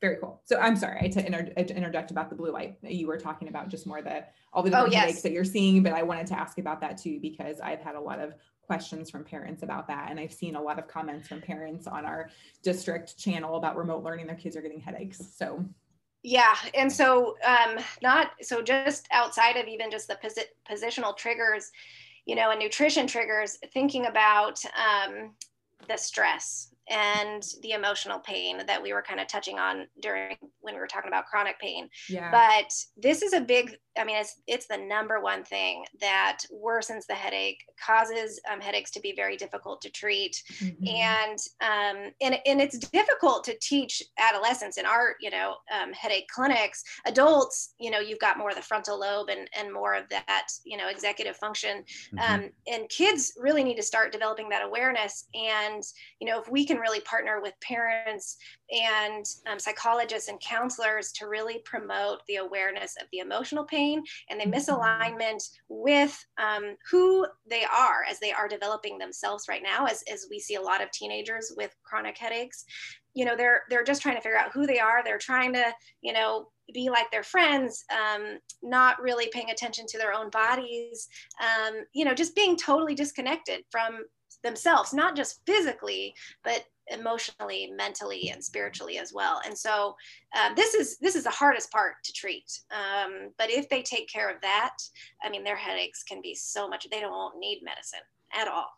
[0.00, 0.40] Very cool.
[0.46, 2.78] So I'm sorry to, inter- to, interject about the blue light.
[2.82, 5.00] You were talking about just more the all the oh, different oh, yes.
[5.00, 7.96] headaches that you're seeing, but I wanted to ask about that too because I've had
[7.96, 10.10] a lot of questions from parents about that.
[10.10, 12.30] And I've seen a lot of comments from parents on our
[12.62, 14.26] district channel about remote learning.
[14.26, 15.20] Their kids are getting headaches.
[15.36, 15.66] So
[16.22, 21.70] yeah and so um not so just outside of even just the posi- positional triggers
[22.26, 25.32] you know and nutrition triggers thinking about um
[25.88, 30.74] the stress and the emotional pain that we were kind of touching on during when
[30.74, 31.88] we were talking about chronic pain.
[32.08, 32.30] Yeah.
[32.30, 37.06] But this is a big, I mean, it's it's the number one thing that worsens
[37.06, 40.86] the headache, causes um, headaches to be very difficult to treat, mm-hmm.
[40.86, 46.28] and um, and and it's difficult to teach adolescents in our you know um, headache
[46.28, 46.84] clinics.
[47.06, 50.46] Adults, you know, you've got more of the frontal lobe and and more of that
[50.64, 51.82] you know executive function,
[52.14, 52.18] mm-hmm.
[52.20, 55.26] Um, and kids really need to start developing that awareness.
[55.34, 55.82] And
[56.20, 58.36] you know, if we can really partner with parents
[58.70, 64.40] and um, psychologists and counselors to really promote the awareness of the emotional pain and
[64.40, 64.54] the mm-hmm.
[64.54, 70.26] misalignment with um, who they are as they are developing themselves right now as, as
[70.30, 72.64] we see a lot of teenagers with chronic headaches
[73.14, 75.72] you know they're they're just trying to figure out who they are they're trying to
[76.00, 81.08] you know be like their friends um, not really paying attention to their own bodies
[81.40, 84.04] um, you know just being totally disconnected from
[84.42, 89.40] themselves, not just physically, but emotionally, mentally, and spiritually as well.
[89.44, 89.96] And so
[90.38, 92.50] um, this is this is the hardest part to treat.
[92.70, 94.76] Um, but if they take care of that,
[95.22, 96.86] I mean, their headaches can be so much.
[96.90, 98.00] They don't need medicine
[98.32, 98.70] at all.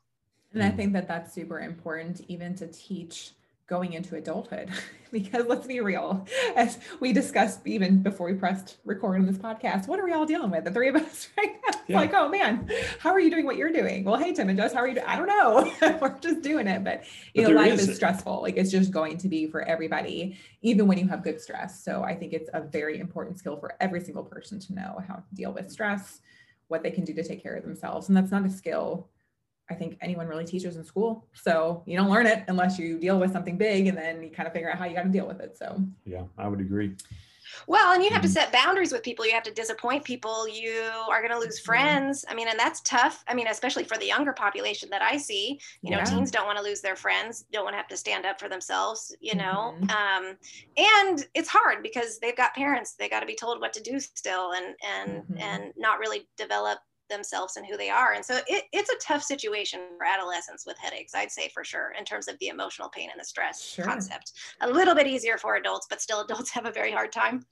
[0.55, 3.33] And I think that that's super important, even to teach
[3.73, 4.69] going into adulthood.
[5.13, 9.87] Because let's be real as we discussed even before we pressed record on this podcast
[9.87, 11.53] what are we all dealing with the three of us right?
[11.67, 11.97] Now yeah.
[11.99, 12.67] like oh man
[12.99, 14.05] how are you doing what you're doing?
[14.05, 15.99] Well hey tim and jess how are you doing i don't know.
[16.01, 17.05] We're just doing it but
[17.35, 18.41] you but know life is, is stressful.
[18.41, 21.85] Like it's just going to be for everybody even when you have good stress.
[21.85, 25.17] So i think it's a very important skill for every single person to know how
[25.17, 26.23] to deal with stress
[26.69, 28.09] what they can do to take care of themselves.
[28.09, 29.11] And that's not a skill
[29.70, 31.27] I think anyone really teaches in school.
[31.35, 34.46] So you don't learn it unless you deal with something big and then you kind
[34.46, 35.57] of figure out how you got to deal with it.
[35.57, 36.96] So, yeah, I would agree.
[37.66, 38.35] Well, and you have to mm-hmm.
[38.35, 39.27] set boundaries with people.
[39.27, 40.48] You have to disappoint people.
[40.48, 41.66] You are going to lose mm-hmm.
[41.66, 42.25] friends.
[42.29, 43.25] I mean, and that's tough.
[43.29, 45.61] I mean, especially for the younger population that I see.
[45.83, 46.05] You know, yeah.
[46.05, 48.48] teens don't want to lose their friends, don't want to have to stand up for
[48.48, 49.75] themselves, you know.
[49.81, 49.90] Mm-hmm.
[49.90, 50.37] Um,
[50.77, 52.94] and it's hard because they've got parents.
[52.94, 55.38] They got to be told what to do still and and mm-hmm.
[55.38, 56.79] and not really develop
[57.12, 58.12] themselves and who they are.
[58.14, 61.92] And so it, it's a tough situation for adolescents with headaches, I'd say for sure,
[61.98, 63.85] in terms of the emotional pain and the stress sure.
[63.85, 64.33] concept.
[64.61, 67.44] A little bit easier for adults, but still adults have a very hard time.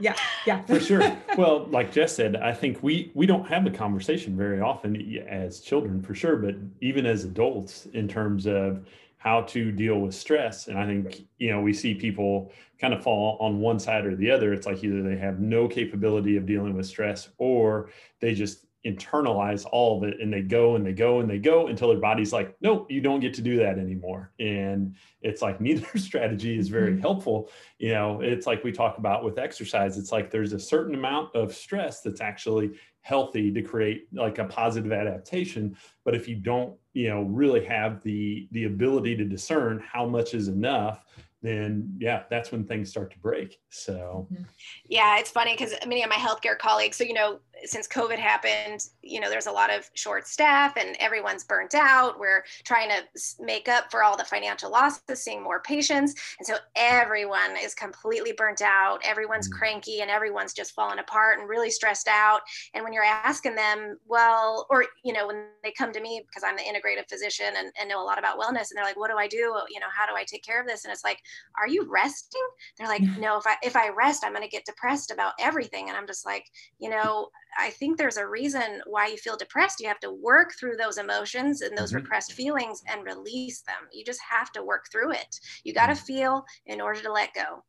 [0.00, 1.16] yeah, yeah, for sure.
[1.38, 5.60] Well, like Jess said, I think we we don't have the conversation very often as
[5.60, 8.84] children, for sure, but even as adults, in terms of
[9.18, 10.68] how to deal with stress.
[10.68, 14.14] And I think, you know, we see people kind of fall on one side or
[14.14, 14.52] the other.
[14.52, 19.66] It's like either they have no capability of dealing with stress or they just internalize
[19.70, 22.32] all of it and they go and they go and they go until their body's
[22.32, 26.68] like nope you don't get to do that anymore and it's like neither strategy is
[26.68, 27.00] very mm-hmm.
[27.00, 30.94] helpful you know it's like we talk about with exercise it's like there's a certain
[30.94, 32.70] amount of stress that's actually
[33.02, 38.02] healthy to create like a positive adaptation but if you don't you know really have
[38.02, 41.04] the the ability to discern how much is enough
[41.42, 43.60] then yeah, that's when things start to break.
[43.70, 44.42] So, mm-hmm.
[44.88, 48.86] yeah, it's funny because many of my healthcare colleagues, so you know, since COVID happened,
[49.02, 52.18] you know, there's a lot of short staff and everyone's burnt out.
[52.18, 53.02] We're trying to
[53.40, 56.14] make up for all the financial losses, seeing more patients.
[56.38, 59.00] And so everyone is completely burnt out.
[59.04, 59.58] Everyone's mm-hmm.
[59.58, 62.40] cranky and everyone's just falling apart and really stressed out.
[62.74, 66.42] And when you're asking them, well, or, you know, when they come to me because
[66.44, 69.10] I'm the integrative physician and, and know a lot about wellness and they're like, what
[69.10, 69.36] do I do?
[69.68, 70.84] You know, how do I take care of this?
[70.84, 71.20] And it's like,
[71.58, 72.42] are you resting?
[72.78, 75.88] They're like, no, if I, if I rest, I'm going to get depressed about everything.
[75.88, 76.44] And I'm just like,
[76.78, 79.80] you know, I think there's a reason why you feel depressed.
[79.80, 82.02] You have to work through those emotions and those mm-hmm.
[82.02, 83.88] repressed feelings and release them.
[83.92, 85.40] You just have to work through it.
[85.64, 86.04] You got to mm-hmm.
[86.04, 87.64] feel in order to let go.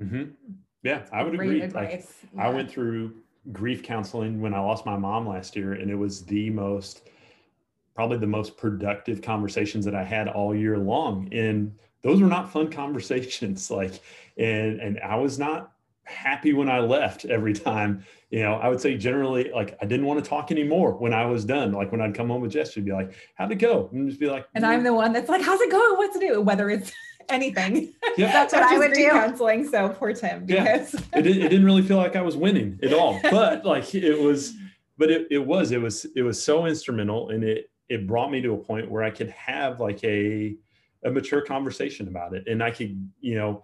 [0.00, 0.30] Mm-hmm.
[0.82, 1.68] Yeah, I would Great agree.
[1.68, 2.44] Like, yeah.
[2.44, 3.14] I went through
[3.52, 7.08] grief counseling when I lost my mom last year, and it was the most,
[7.94, 11.32] probably the most productive conversations that I had all year long.
[11.32, 13.70] And those were not fun conversations.
[13.70, 14.00] Like,
[14.36, 15.73] and and I was not
[16.04, 18.04] happy when I left every time.
[18.30, 21.26] You know, I would say generally, like, I didn't want to talk anymore when I
[21.26, 21.72] was done.
[21.72, 23.88] Like, when I'd come home with Jess, she'd be like, How'd it go?
[23.92, 25.96] And just be like, And I'm the one that's like, How's it going?
[25.96, 26.40] What's new?
[26.40, 26.92] Whether it's
[27.28, 27.94] anything.
[28.16, 28.32] Yeah.
[28.32, 29.10] that's what I would do.
[29.10, 29.68] Counseling.
[29.68, 30.46] So poor Tim.
[30.46, 31.18] Because yeah.
[31.18, 33.20] it, it didn't really feel like I was winning at all.
[33.30, 34.54] But like, it was,
[34.98, 38.40] but it, it was, it was, it was so instrumental and it, it brought me
[38.42, 40.56] to a point where I could have like a,
[41.04, 43.62] a mature conversation about it and I could, you know,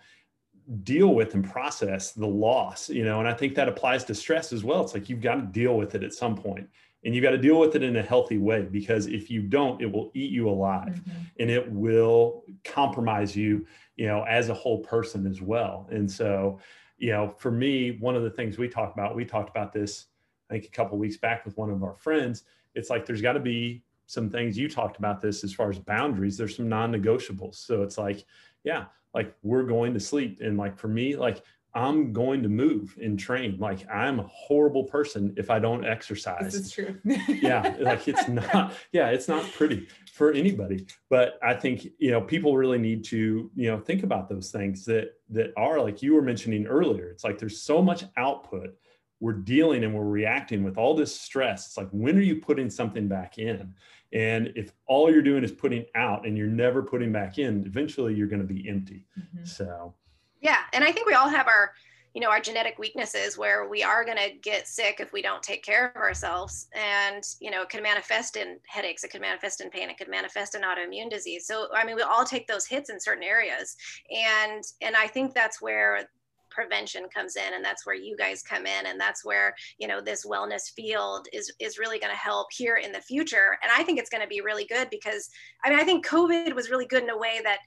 [0.82, 4.52] deal with and process the loss, you know, and I think that applies to stress
[4.52, 4.82] as well.
[4.82, 6.68] It's like you've got to deal with it at some point
[7.04, 9.80] and you've got to deal with it in a healthy way because if you don't,
[9.80, 11.20] it will eat you alive mm-hmm.
[11.38, 15.88] and it will compromise you, you know, as a whole person as well.
[15.90, 16.58] And so,
[16.98, 20.06] you know, for me, one of the things we talked about, we talked about this,
[20.50, 22.44] I think a couple weeks back with one of our friends.
[22.74, 25.78] It's like there's got to be some things you talked about this as far as
[25.78, 26.36] boundaries.
[26.36, 27.54] There's some non-negotiables.
[27.54, 28.24] So it's like,
[28.64, 30.38] yeah, like we're going to sleep.
[30.40, 31.42] And like for me like
[31.72, 33.56] i'm going to move and train.
[33.58, 36.52] Like i'm a horrible person if i don't exercise.
[36.52, 36.98] This is true.
[37.28, 40.86] Yeah like it's not yeah it's not pretty for anybody.
[41.08, 44.84] But i think you know people really need to you know think about those things
[44.86, 47.08] that that are like you were mentioning earlier.
[47.10, 48.74] It's like there's so much output
[49.20, 52.70] we're dealing and we're reacting with all this stress it's like when are you putting
[52.70, 53.72] something back in
[54.12, 58.14] and if all you're doing is putting out and you're never putting back in, eventually
[58.14, 59.06] you're going to be empty.
[59.18, 59.44] Mm-hmm.
[59.44, 59.94] So,
[60.40, 60.62] yeah.
[60.72, 61.72] And I think we all have our,
[62.12, 65.44] you know, our genetic weaknesses where we are going to get sick if we don't
[65.44, 66.66] take care of ourselves.
[66.74, 70.08] And, you know, it can manifest in headaches, it can manifest in pain, it could
[70.08, 71.46] manifest in autoimmune disease.
[71.46, 73.76] So, I mean, we all take those hits in certain areas.
[74.10, 76.08] And, and I think that's where
[76.50, 80.00] prevention comes in and that's where you guys come in and that's where you know
[80.00, 83.58] this wellness field is is really going to help here in the future.
[83.62, 85.28] And i think it's going to be really good because
[85.64, 87.58] i mean i think covid was really good in a way that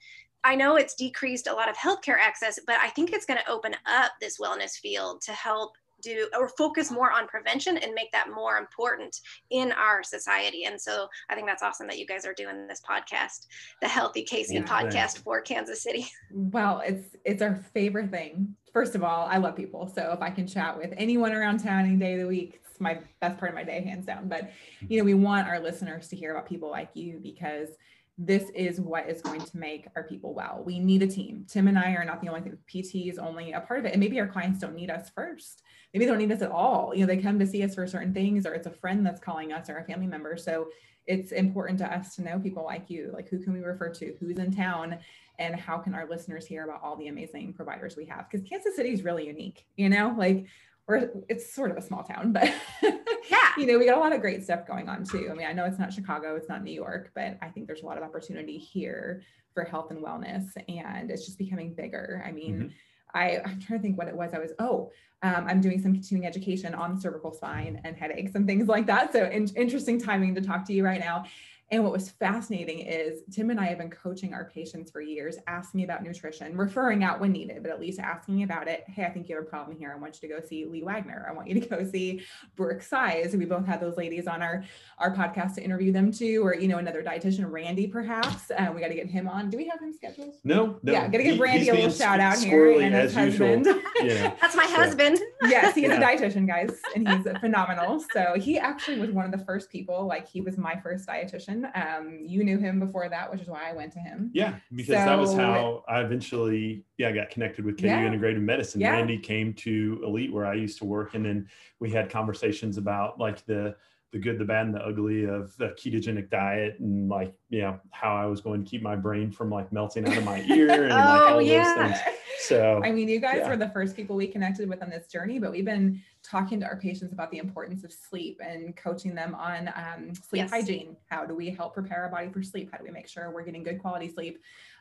[0.46, 3.50] I know it's decreased a lot of healthcare access, but I think it's going to
[3.50, 5.72] open up this wellness field to help
[6.04, 9.20] do or focus more on prevention and make that more important
[9.50, 10.66] in our society.
[10.66, 13.48] And so I think that's awesome that you guys are doing this podcast,
[13.82, 16.08] the Healthy KC yeah, podcast for Kansas City.
[16.36, 18.56] Well, it's it's our favorite thing.
[18.74, 19.88] First of all, I love people.
[19.88, 22.80] So if I can chat with anyone around town any day of the week, it's
[22.82, 24.28] my best part of my day, hands down.
[24.28, 24.52] But
[24.88, 27.70] you know, we want our listeners to hear about people like you because
[28.18, 30.62] this is what is going to make our people well.
[30.64, 31.46] We need a team.
[31.50, 32.58] Tim and I are not the only thing.
[32.68, 33.94] PT is only a part of it.
[33.94, 35.64] And maybe our clients don't need us first.
[35.94, 36.94] Maybe they don't need us at all.
[36.94, 39.20] You know, they come to see us for certain things, or it's a friend that's
[39.20, 40.38] calling us or a family member.
[40.38, 40.68] So
[41.08, 43.10] it's important to us to know people like you.
[43.14, 44.16] Like who can we refer to?
[44.20, 45.00] Who's in town?
[45.40, 48.30] And how can our listeners hear about all the amazing providers we have?
[48.30, 50.46] Because Kansas City is really unique, you know, like
[50.88, 52.54] we're it's sort of a small town, but
[52.84, 55.30] yeah, you know, we got a lot of great stuff going on too.
[55.32, 57.84] I mean, I know it's not Chicago, it's not New York, but I think there's
[57.84, 59.22] a lot of opportunity here
[59.54, 62.24] for health and wellness, and it's just becoming bigger.
[62.26, 62.68] I mean, mm-hmm.
[63.14, 64.32] I, I'm trying to think what it was.
[64.34, 68.46] I was, oh, um, I'm doing some continuing education on cervical spine and headaches and
[68.46, 69.14] things like that.
[69.14, 71.26] So in, interesting timing to talk to you right now.
[71.74, 75.38] And what was fascinating is Tim and I have been coaching our patients for years,
[75.48, 78.84] asking me about nutrition, referring out when needed, but at least asking about it.
[78.86, 79.92] Hey, I think you have a problem here.
[79.92, 81.26] I want you to go see Lee Wagner.
[81.28, 82.22] I want you to go see
[82.56, 83.36] Brooke Size.
[83.36, 84.64] We both had those ladies on our,
[85.00, 88.52] our podcast to interview them too, or, you know, another dietitian, Randy, perhaps.
[88.52, 89.50] Uh, we got to get him on.
[89.50, 90.36] Do we have him scheduled?
[90.44, 90.94] No, no.
[90.94, 92.80] Yeah, got to give Randy a little shout out here.
[92.82, 93.66] And his husband.
[94.00, 94.36] Yeah.
[94.42, 95.18] That's my husband.
[95.50, 95.98] Yes, he's yeah.
[95.98, 98.04] a dietitian, guys, and he's phenomenal.
[98.14, 101.64] So he actually was one of the first people, like he was my first dietitian
[101.76, 104.30] um, you knew him before that, which is why I went to him.
[104.34, 108.08] Yeah, because so, that was how I eventually, yeah, got connected with KU yeah.
[108.08, 108.82] Integrative Medicine.
[108.82, 108.92] Yeah.
[108.92, 111.48] Randy came to Elite where I used to work, and then
[111.80, 113.76] we had conversations about like the
[114.14, 117.80] the good, the bad, and the ugly of the ketogenic diet, and like you know
[117.90, 120.70] how I was going to keep my brain from like melting out of my ear
[120.84, 121.64] and oh, like all yeah.
[121.64, 122.18] those things.
[122.40, 123.50] So I mean, you guys yeah.
[123.50, 126.66] were the first people we connected with on this journey, but we've been talking to
[126.68, 130.52] our patients about the importance of sleep and coaching them on um, sleep yes.
[130.52, 130.96] hygiene.
[131.10, 132.70] How do we help prepare our body for sleep?
[132.72, 134.40] How do we make sure we're getting good quality sleep?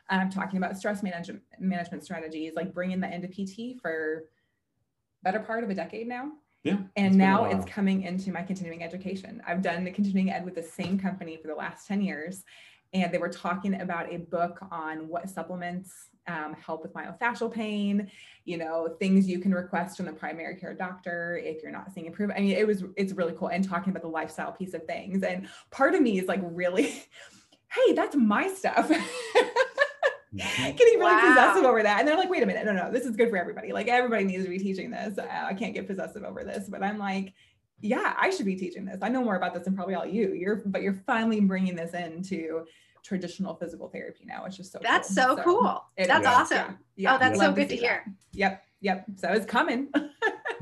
[0.09, 4.25] Um, talking about stress management management strategies, like bringing that into PT for
[5.23, 6.33] better part of a decade now.
[6.63, 6.77] Yeah.
[6.95, 9.41] And now it's coming into my continuing education.
[9.45, 12.43] I've done the continuing ed with the same company for the last 10 years.
[12.93, 15.91] And they were talking about a book on what supplements
[16.27, 18.09] um, help with myofascial pain,
[18.45, 22.05] you know, things you can request from the primary care doctor if you're not seeing
[22.05, 22.39] improvement.
[22.39, 23.49] I mean, it was, it's really cool.
[23.49, 25.23] And talking about the lifestyle piece of things.
[25.23, 26.83] And part of me is like, really,
[27.71, 28.89] hey, that's my stuff.
[30.35, 30.63] Mm-hmm.
[30.75, 31.29] Getting really wow.
[31.29, 31.99] possessive over that.
[31.99, 33.71] And they're like, wait a minute, no, no, this is good for everybody.
[33.71, 35.17] Like, everybody needs to be teaching this.
[35.17, 36.67] Uh, I can't get possessive over this.
[36.69, 37.33] But I'm like,
[37.81, 38.99] yeah, I should be teaching this.
[39.01, 40.33] I know more about this than probably all you.
[40.33, 42.65] You're, but you're finally bringing this into
[43.03, 44.45] traditional physical therapy now.
[44.45, 45.15] It's just so that's cool.
[45.15, 45.85] so, so, cool.
[45.97, 46.57] That's awesome.
[46.57, 48.05] Yeah, yeah, oh, that's so good to, to hear.
[48.31, 49.05] Yep, yep.
[49.17, 49.89] So it's coming.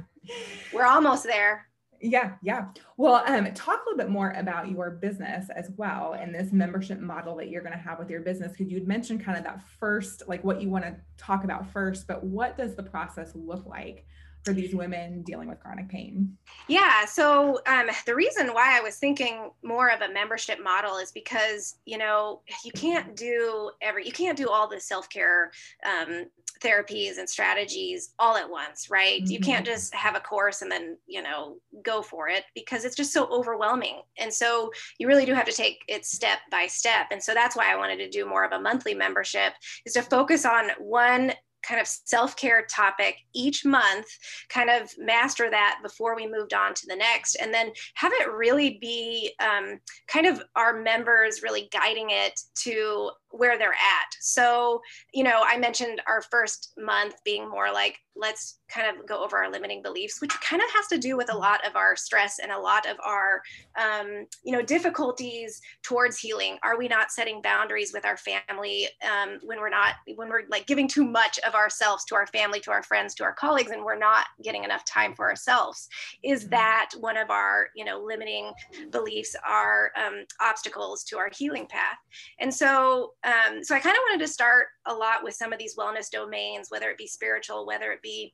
[0.74, 1.68] We're almost there.
[2.02, 2.70] Yeah, yeah.
[2.98, 7.00] Well, um, talk a little bit more about your business as well and this membership
[7.00, 8.54] model that you're going to have with your business.
[8.54, 12.08] Because you'd mentioned kind of that first, like what you want to talk about first,
[12.08, 14.06] but what does the process look like
[14.44, 16.38] for these women dealing with chronic pain?
[16.68, 21.12] Yeah, so um, the reason why I was thinking more of a membership model is
[21.12, 25.52] because you know you can't do every you can't do all the self care
[25.86, 26.26] um,
[26.62, 29.22] therapies and strategies all at once, right?
[29.22, 29.32] Mm-hmm.
[29.32, 29.74] You can't mm-hmm.
[29.74, 33.28] just have a course and then you know go for it because it's just so
[33.28, 37.34] overwhelming, and so you really do have to take it step by step, and so
[37.34, 39.54] that's why I wanted to do more of a monthly membership
[39.86, 41.34] is to focus on one
[41.64, 44.08] kind of self care topic each month,
[44.50, 48.32] kind of master that before we moved on to the next, and then have it
[48.32, 54.12] really be um, kind of our members really guiding it to where they're at.
[54.20, 54.82] So,
[55.14, 59.38] you know, I mentioned our first month being more like, let's kind of go over
[59.38, 62.40] our limiting beliefs, which kind of has to do with a lot of our stress
[62.40, 63.42] and a lot of our,
[63.80, 66.58] um, you know, difficulties towards healing.
[66.62, 70.68] Are we not setting boundaries with our family um, when we're not, when we're like
[70.68, 73.84] giving too much of ourselves to our family, to our friends, to our colleagues, and
[73.84, 75.88] we're not getting enough time for ourselves?
[76.24, 76.52] Is mm-hmm.
[76.52, 78.52] that one of our, you know, limiting
[78.92, 81.98] beliefs, our um, obstacles to our healing path?
[82.40, 85.60] And so, um, so I kind of wanted to start a lot with some of
[85.60, 88.34] these wellness domains, whether it be spiritual, whether it be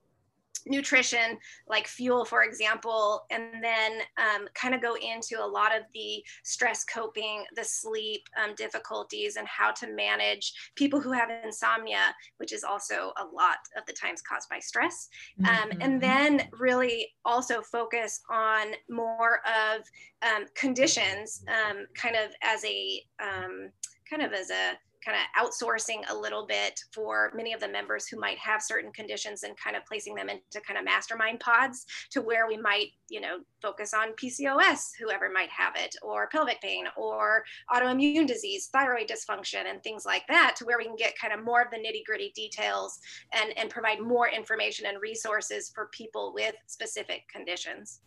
[0.66, 5.84] nutrition like fuel for example and then um, kind of go into a lot of
[5.94, 12.14] the stress coping the sleep um, difficulties and how to manage people who have insomnia
[12.38, 15.08] which is also a lot of the times caused by stress
[15.48, 15.82] um, mm-hmm.
[15.82, 19.82] and then really also focus on more of
[20.28, 23.70] um, conditions um, kind of as a um,
[24.10, 28.08] kind of as a kind of outsourcing a little bit for many of the members
[28.08, 31.86] who might have certain conditions and kind of placing them into kind of mastermind pods
[32.12, 36.60] to where we might, you know, focus on PCOS, whoever might have it, or pelvic
[36.62, 37.43] pain, or
[37.74, 41.45] autoimmune disease, thyroid dysfunction, and things like that, to where we can get kind of
[41.45, 42.99] more of the nitty gritty details
[43.34, 48.01] and, and provide more information and resources for people with specific conditions.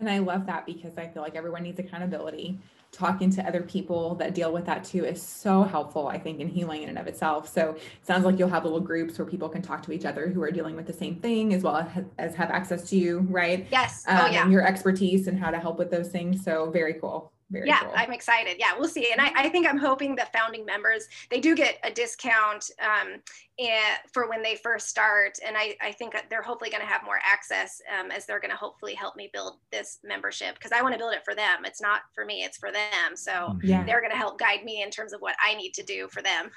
[0.00, 2.58] And I love that because I feel like everyone needs accountability
[2.94, 6.48] talking to other people that deal with that too is so helpful, I think, in
[6.48, 7.52] healing in and of itself.
[7.52, 10.28] So it sounds like you'll have little groups where people can talk to each other
[10.28, 11.88] who are dealing with the same thing as well
[12.18, 13.66] as have access to you, right?
[13.70, 14.04] Yes.
[14.06, 14.42] Um, oh, yeah.
[14.42, 16.44] And your expertise and how to help with those things.
[16.44, 17.33] So very cool.
[17.54, 17.92] Very yeah, cool.
[17.96, 18.56] I'm excited.
[18.58, 19.08] Yeah, we'll see.
[19.10, 23.14] And I, I think I'm hoping the founding members, they do get a discount um,
[23.58, 25.38] and, for when they first start.
[25.46, 28.50] And I, I think they're hopefully going to have more access um, as they're going
[28.50, 31.64] to hopefully help me build this membership because I want to build it for them.
[31.64, 33.16] It's not for me, it's for them.
[33.16, 33.66] So Mm-hmm.
[33.66, 33.84] yeah.
[33.84, 36.22] they're going to help guide me in terms of what I need to do for
[36.22, 36.50] them.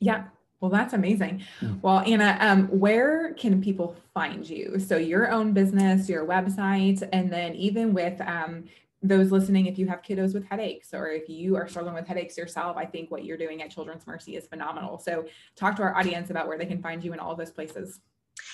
[0.00, 0.24] Yeah.
[0.60, 1.42] Well, that's amazing.
[1.82, 4.78] Well, Anna, um, where can people find you?
[4.78, 8.64] So your own business, your website, and then even with um,
[9.02, 12.38] those listening, if you have kiddos with headaches or if you are struggling with headaches
[12.38, 14.98] yourself, I think what you're doing at Children's Mercy is phenomenal.
[14.98, 15.26] So
[15.56, 18.00] talk to our audience about where they can find you in all those places.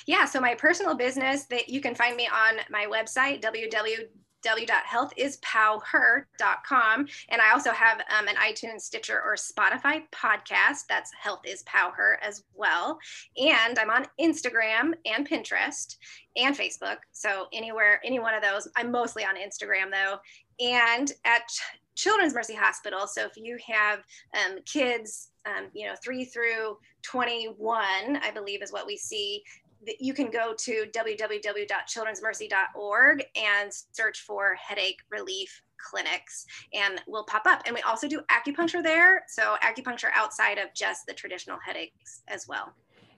[0.07, 4.09] Yeah, so my personal business that you can find me on my website, www
[4.45, 7.09] www.healthispowher.com.
[7.29, 10.87] And I also have um, an iTunes, Stitcher, or Spotify podcast.
[10.89, 13.01] That's Health is PowHer as well.
[13.37, 15.97] And I'm on Instagram and Pinterest
[16.37, 16.99] and Facebook.
[17.13, 18.69] So anywhere, any one of those.
[18.77, 20.19] I'm mostly on Instagram though.
[20.61, 21.49] And at
[21.99, 23.09] Children's Mercy Hospital.
[23.09, 28.73] So if you have um, kids, um, you know, three through 21, I believe is
[28.73, 29.43] what we see,
[29.99, 37.63] you can go to www.childrensmercy.org and search for headache relief clinics and we'll pop up.
[37.67, 42.47] And we also do acupuncture there so acupuncture outside of just the traditional headaches as
[42.49, 42.75] well.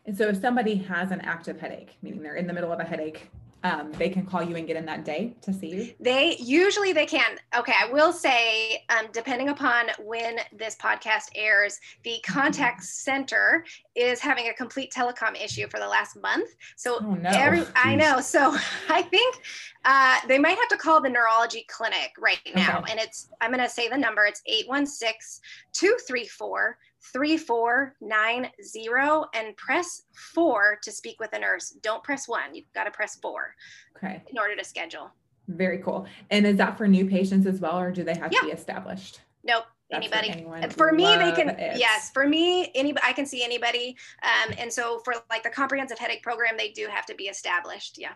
[0.06, 2.84] And so if somebody has an active headache meaning they're in the middle of a
[2.84, 3.30] headache
[3.62, 5.94] um, they can call you and get in that day to see you?
[6.00, 7.38] They usually they can.
[7.56, 14.20] Okay, I will say, um, depending upon when this podcast airs, the contact center is
[14.20, 16.50] having a complete telecom issue for the last month.
[16.76, 17.30] So oh, no.
[17.30, 18.20] every I know.
[18.30, 18.56] So
[18.88, 19.40] I think
[19.84, 22.92] uh, they might have to call the neurology clinic right now, okay.
[22.92, 24.24] and it's I'm going to say the number.
[24.24, 25.42] It's 816
[25.72, 31.70] 234 3490 and press four to speak with a nurse.
[31.82, 32.55] Don't press one.
[32.55, 33.55] You've got to press four.
[33.96, 34.22] Okay.
[34.28, 35.11] In order to schedule.
[35.48, 36.07] Very cool.
[36.30, 38.40] And is that for new patients as well, or do they have yeah.
[38.40, 39.20] to be established?
[39.42, 39.64] Nope.
[39.90, 41.76] That's anybody for me they can it.
[41.76, 45.98] yes for me anybody i can see anybody um, and so for like the comprehensive
[45.98, 48.12] headache program they do have to be established yeah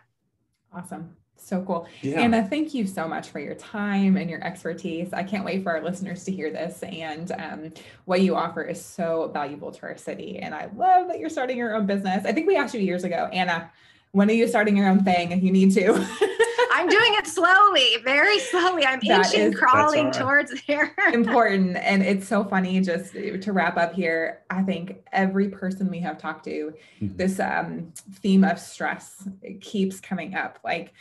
[0.72, 1.86] awesome so cool.
[2.02, 2.20] Yeah.
[2.20, 5.12] Anna, thank you so much for your time and your expertise.
[5.12, 6.82] I can't wait for our listeners to hear this.
[6.82, 7.72] And um,
[8.04, 10.38] what you offer is so valuable to our city.
[10.38, 12.24] And I love that you're starting your own business.
[12.24, 13.70] I think we asked you years ago, Anna,
[14.12, 15.32] when are you starting your own thing?
[15.32, 15.92] If you need to.
[16.74, 18.84] I'm doing it slowly, very slowly.
[18.84, 20.12] I'm that inching, is, crawling right.
[20.12, 20.94] towards there.
[21.12, 21.76] important.
[21.76, 24.42] And it's so funny just to wrap up here.
[24.50, 27.16] I think every person we have talked to, mm-hmm.
[27.16, 29.28] this um, theme of stress
[29.60, 30.58] keeps coming up.
[30.64, 30.92] Like,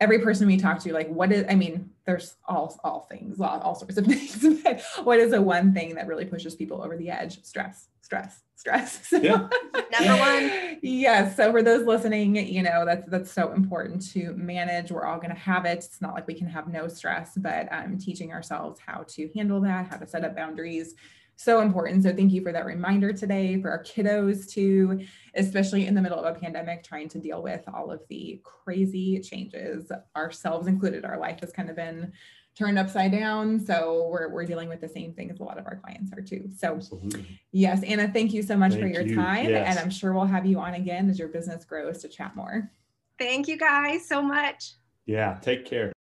[0.00, 3.60] every person we talk to, like, what is, I mean, there's all, all things, all,
[3.60, 6.96] all sorts of things, but what is the one thing that really pushes people over
[6.96, 7.42] the edge?
[7.44, 9.00] Stress, stress, stress.
[9.10, 9.48] So, yeah.
[9.92, 10.78] Number one.
[10.82, 11.36] Yes.
[11.36, 14.90] So for those listening, you know, that's, that's so important to manage.
[14.90, 15.78] We're all going to have it.
[15.78, 19.60] It's not like we can have no stress, but um, teaching ourselves how to handle
[19.62, 20.94] that, how to set up boundaries,
[21.40, 22.02] so important.
[22.02, 25.00] So thank you for that reminder today for our kiddos too,
[25.34, 29.18] especially in the middle of a pandemic, trying to deal with all of the crazy
[29.20, 31.06] changes, ourselves included.
[31.06, 32.12] Our life has kind of been
[32.54, 33.58] turned upside down.
[33.58, 36.20] So we're, we're dealing with the same thing as a lot of our clients are
[36.20, 36.50] too.
[36.54, 37.40] So Absolutely.
[37.52, 39.16] yes, Anna, thank you so much thank for your you.
[39.16, 39.48] time.
[39.48, 39.66] Yes.
[39.66, 42.70] And I'm sure we'll have you on again as your business grows to chat more.
[43.18, 44.74] Thank you guys so much.
[45.06, 45.94] Yeah, take care.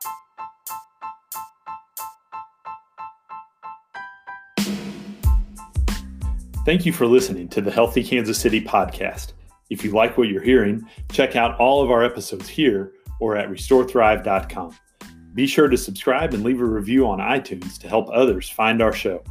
[6.70, 9.34] Thank you for listening to the Healthy Kansas City podcast.
[9.72, 13.50] If you like what you're hearing, check out all of our episodes here or at
[13.50, 14.78] restorethrive.com.
[15.34, 18.94] Be sure to subscribe and leave a review on iTunes to help others find our
[18.94, 19.24] show.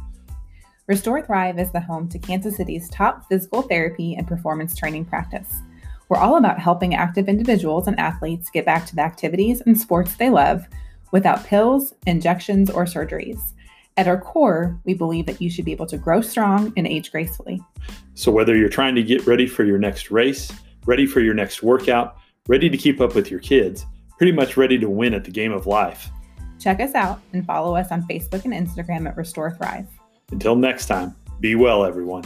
[0.87, 5.61] Restore Thrive is the home to Kansas City's top physical therapy and performance training practice.
[6.09, 10.15] We're all about helping active individuals and athletes get back to the activities and sports
[10.15, 10.67] they love
[11.13, 13.39] without pills, injections, or surgeries.
[13.99, 17.11] At our core, we believe that you should be able to grow strong and age
[17.11, 17.61] gracefully.
[18.13, 20.49] So, whether you're trying to get ready for your next race,
[20.85, 22.15] ready for your next workout,
[22.47, 23.85] ready to keep up with your kids,
[24.17, 26.09] pretty much ready to win at the game of life,
[26.61, 29.85] check us out and follow us on Facebook and Instagram at Restore Thrive.
[30.31, 32.23] Until next time, Be well, everyone.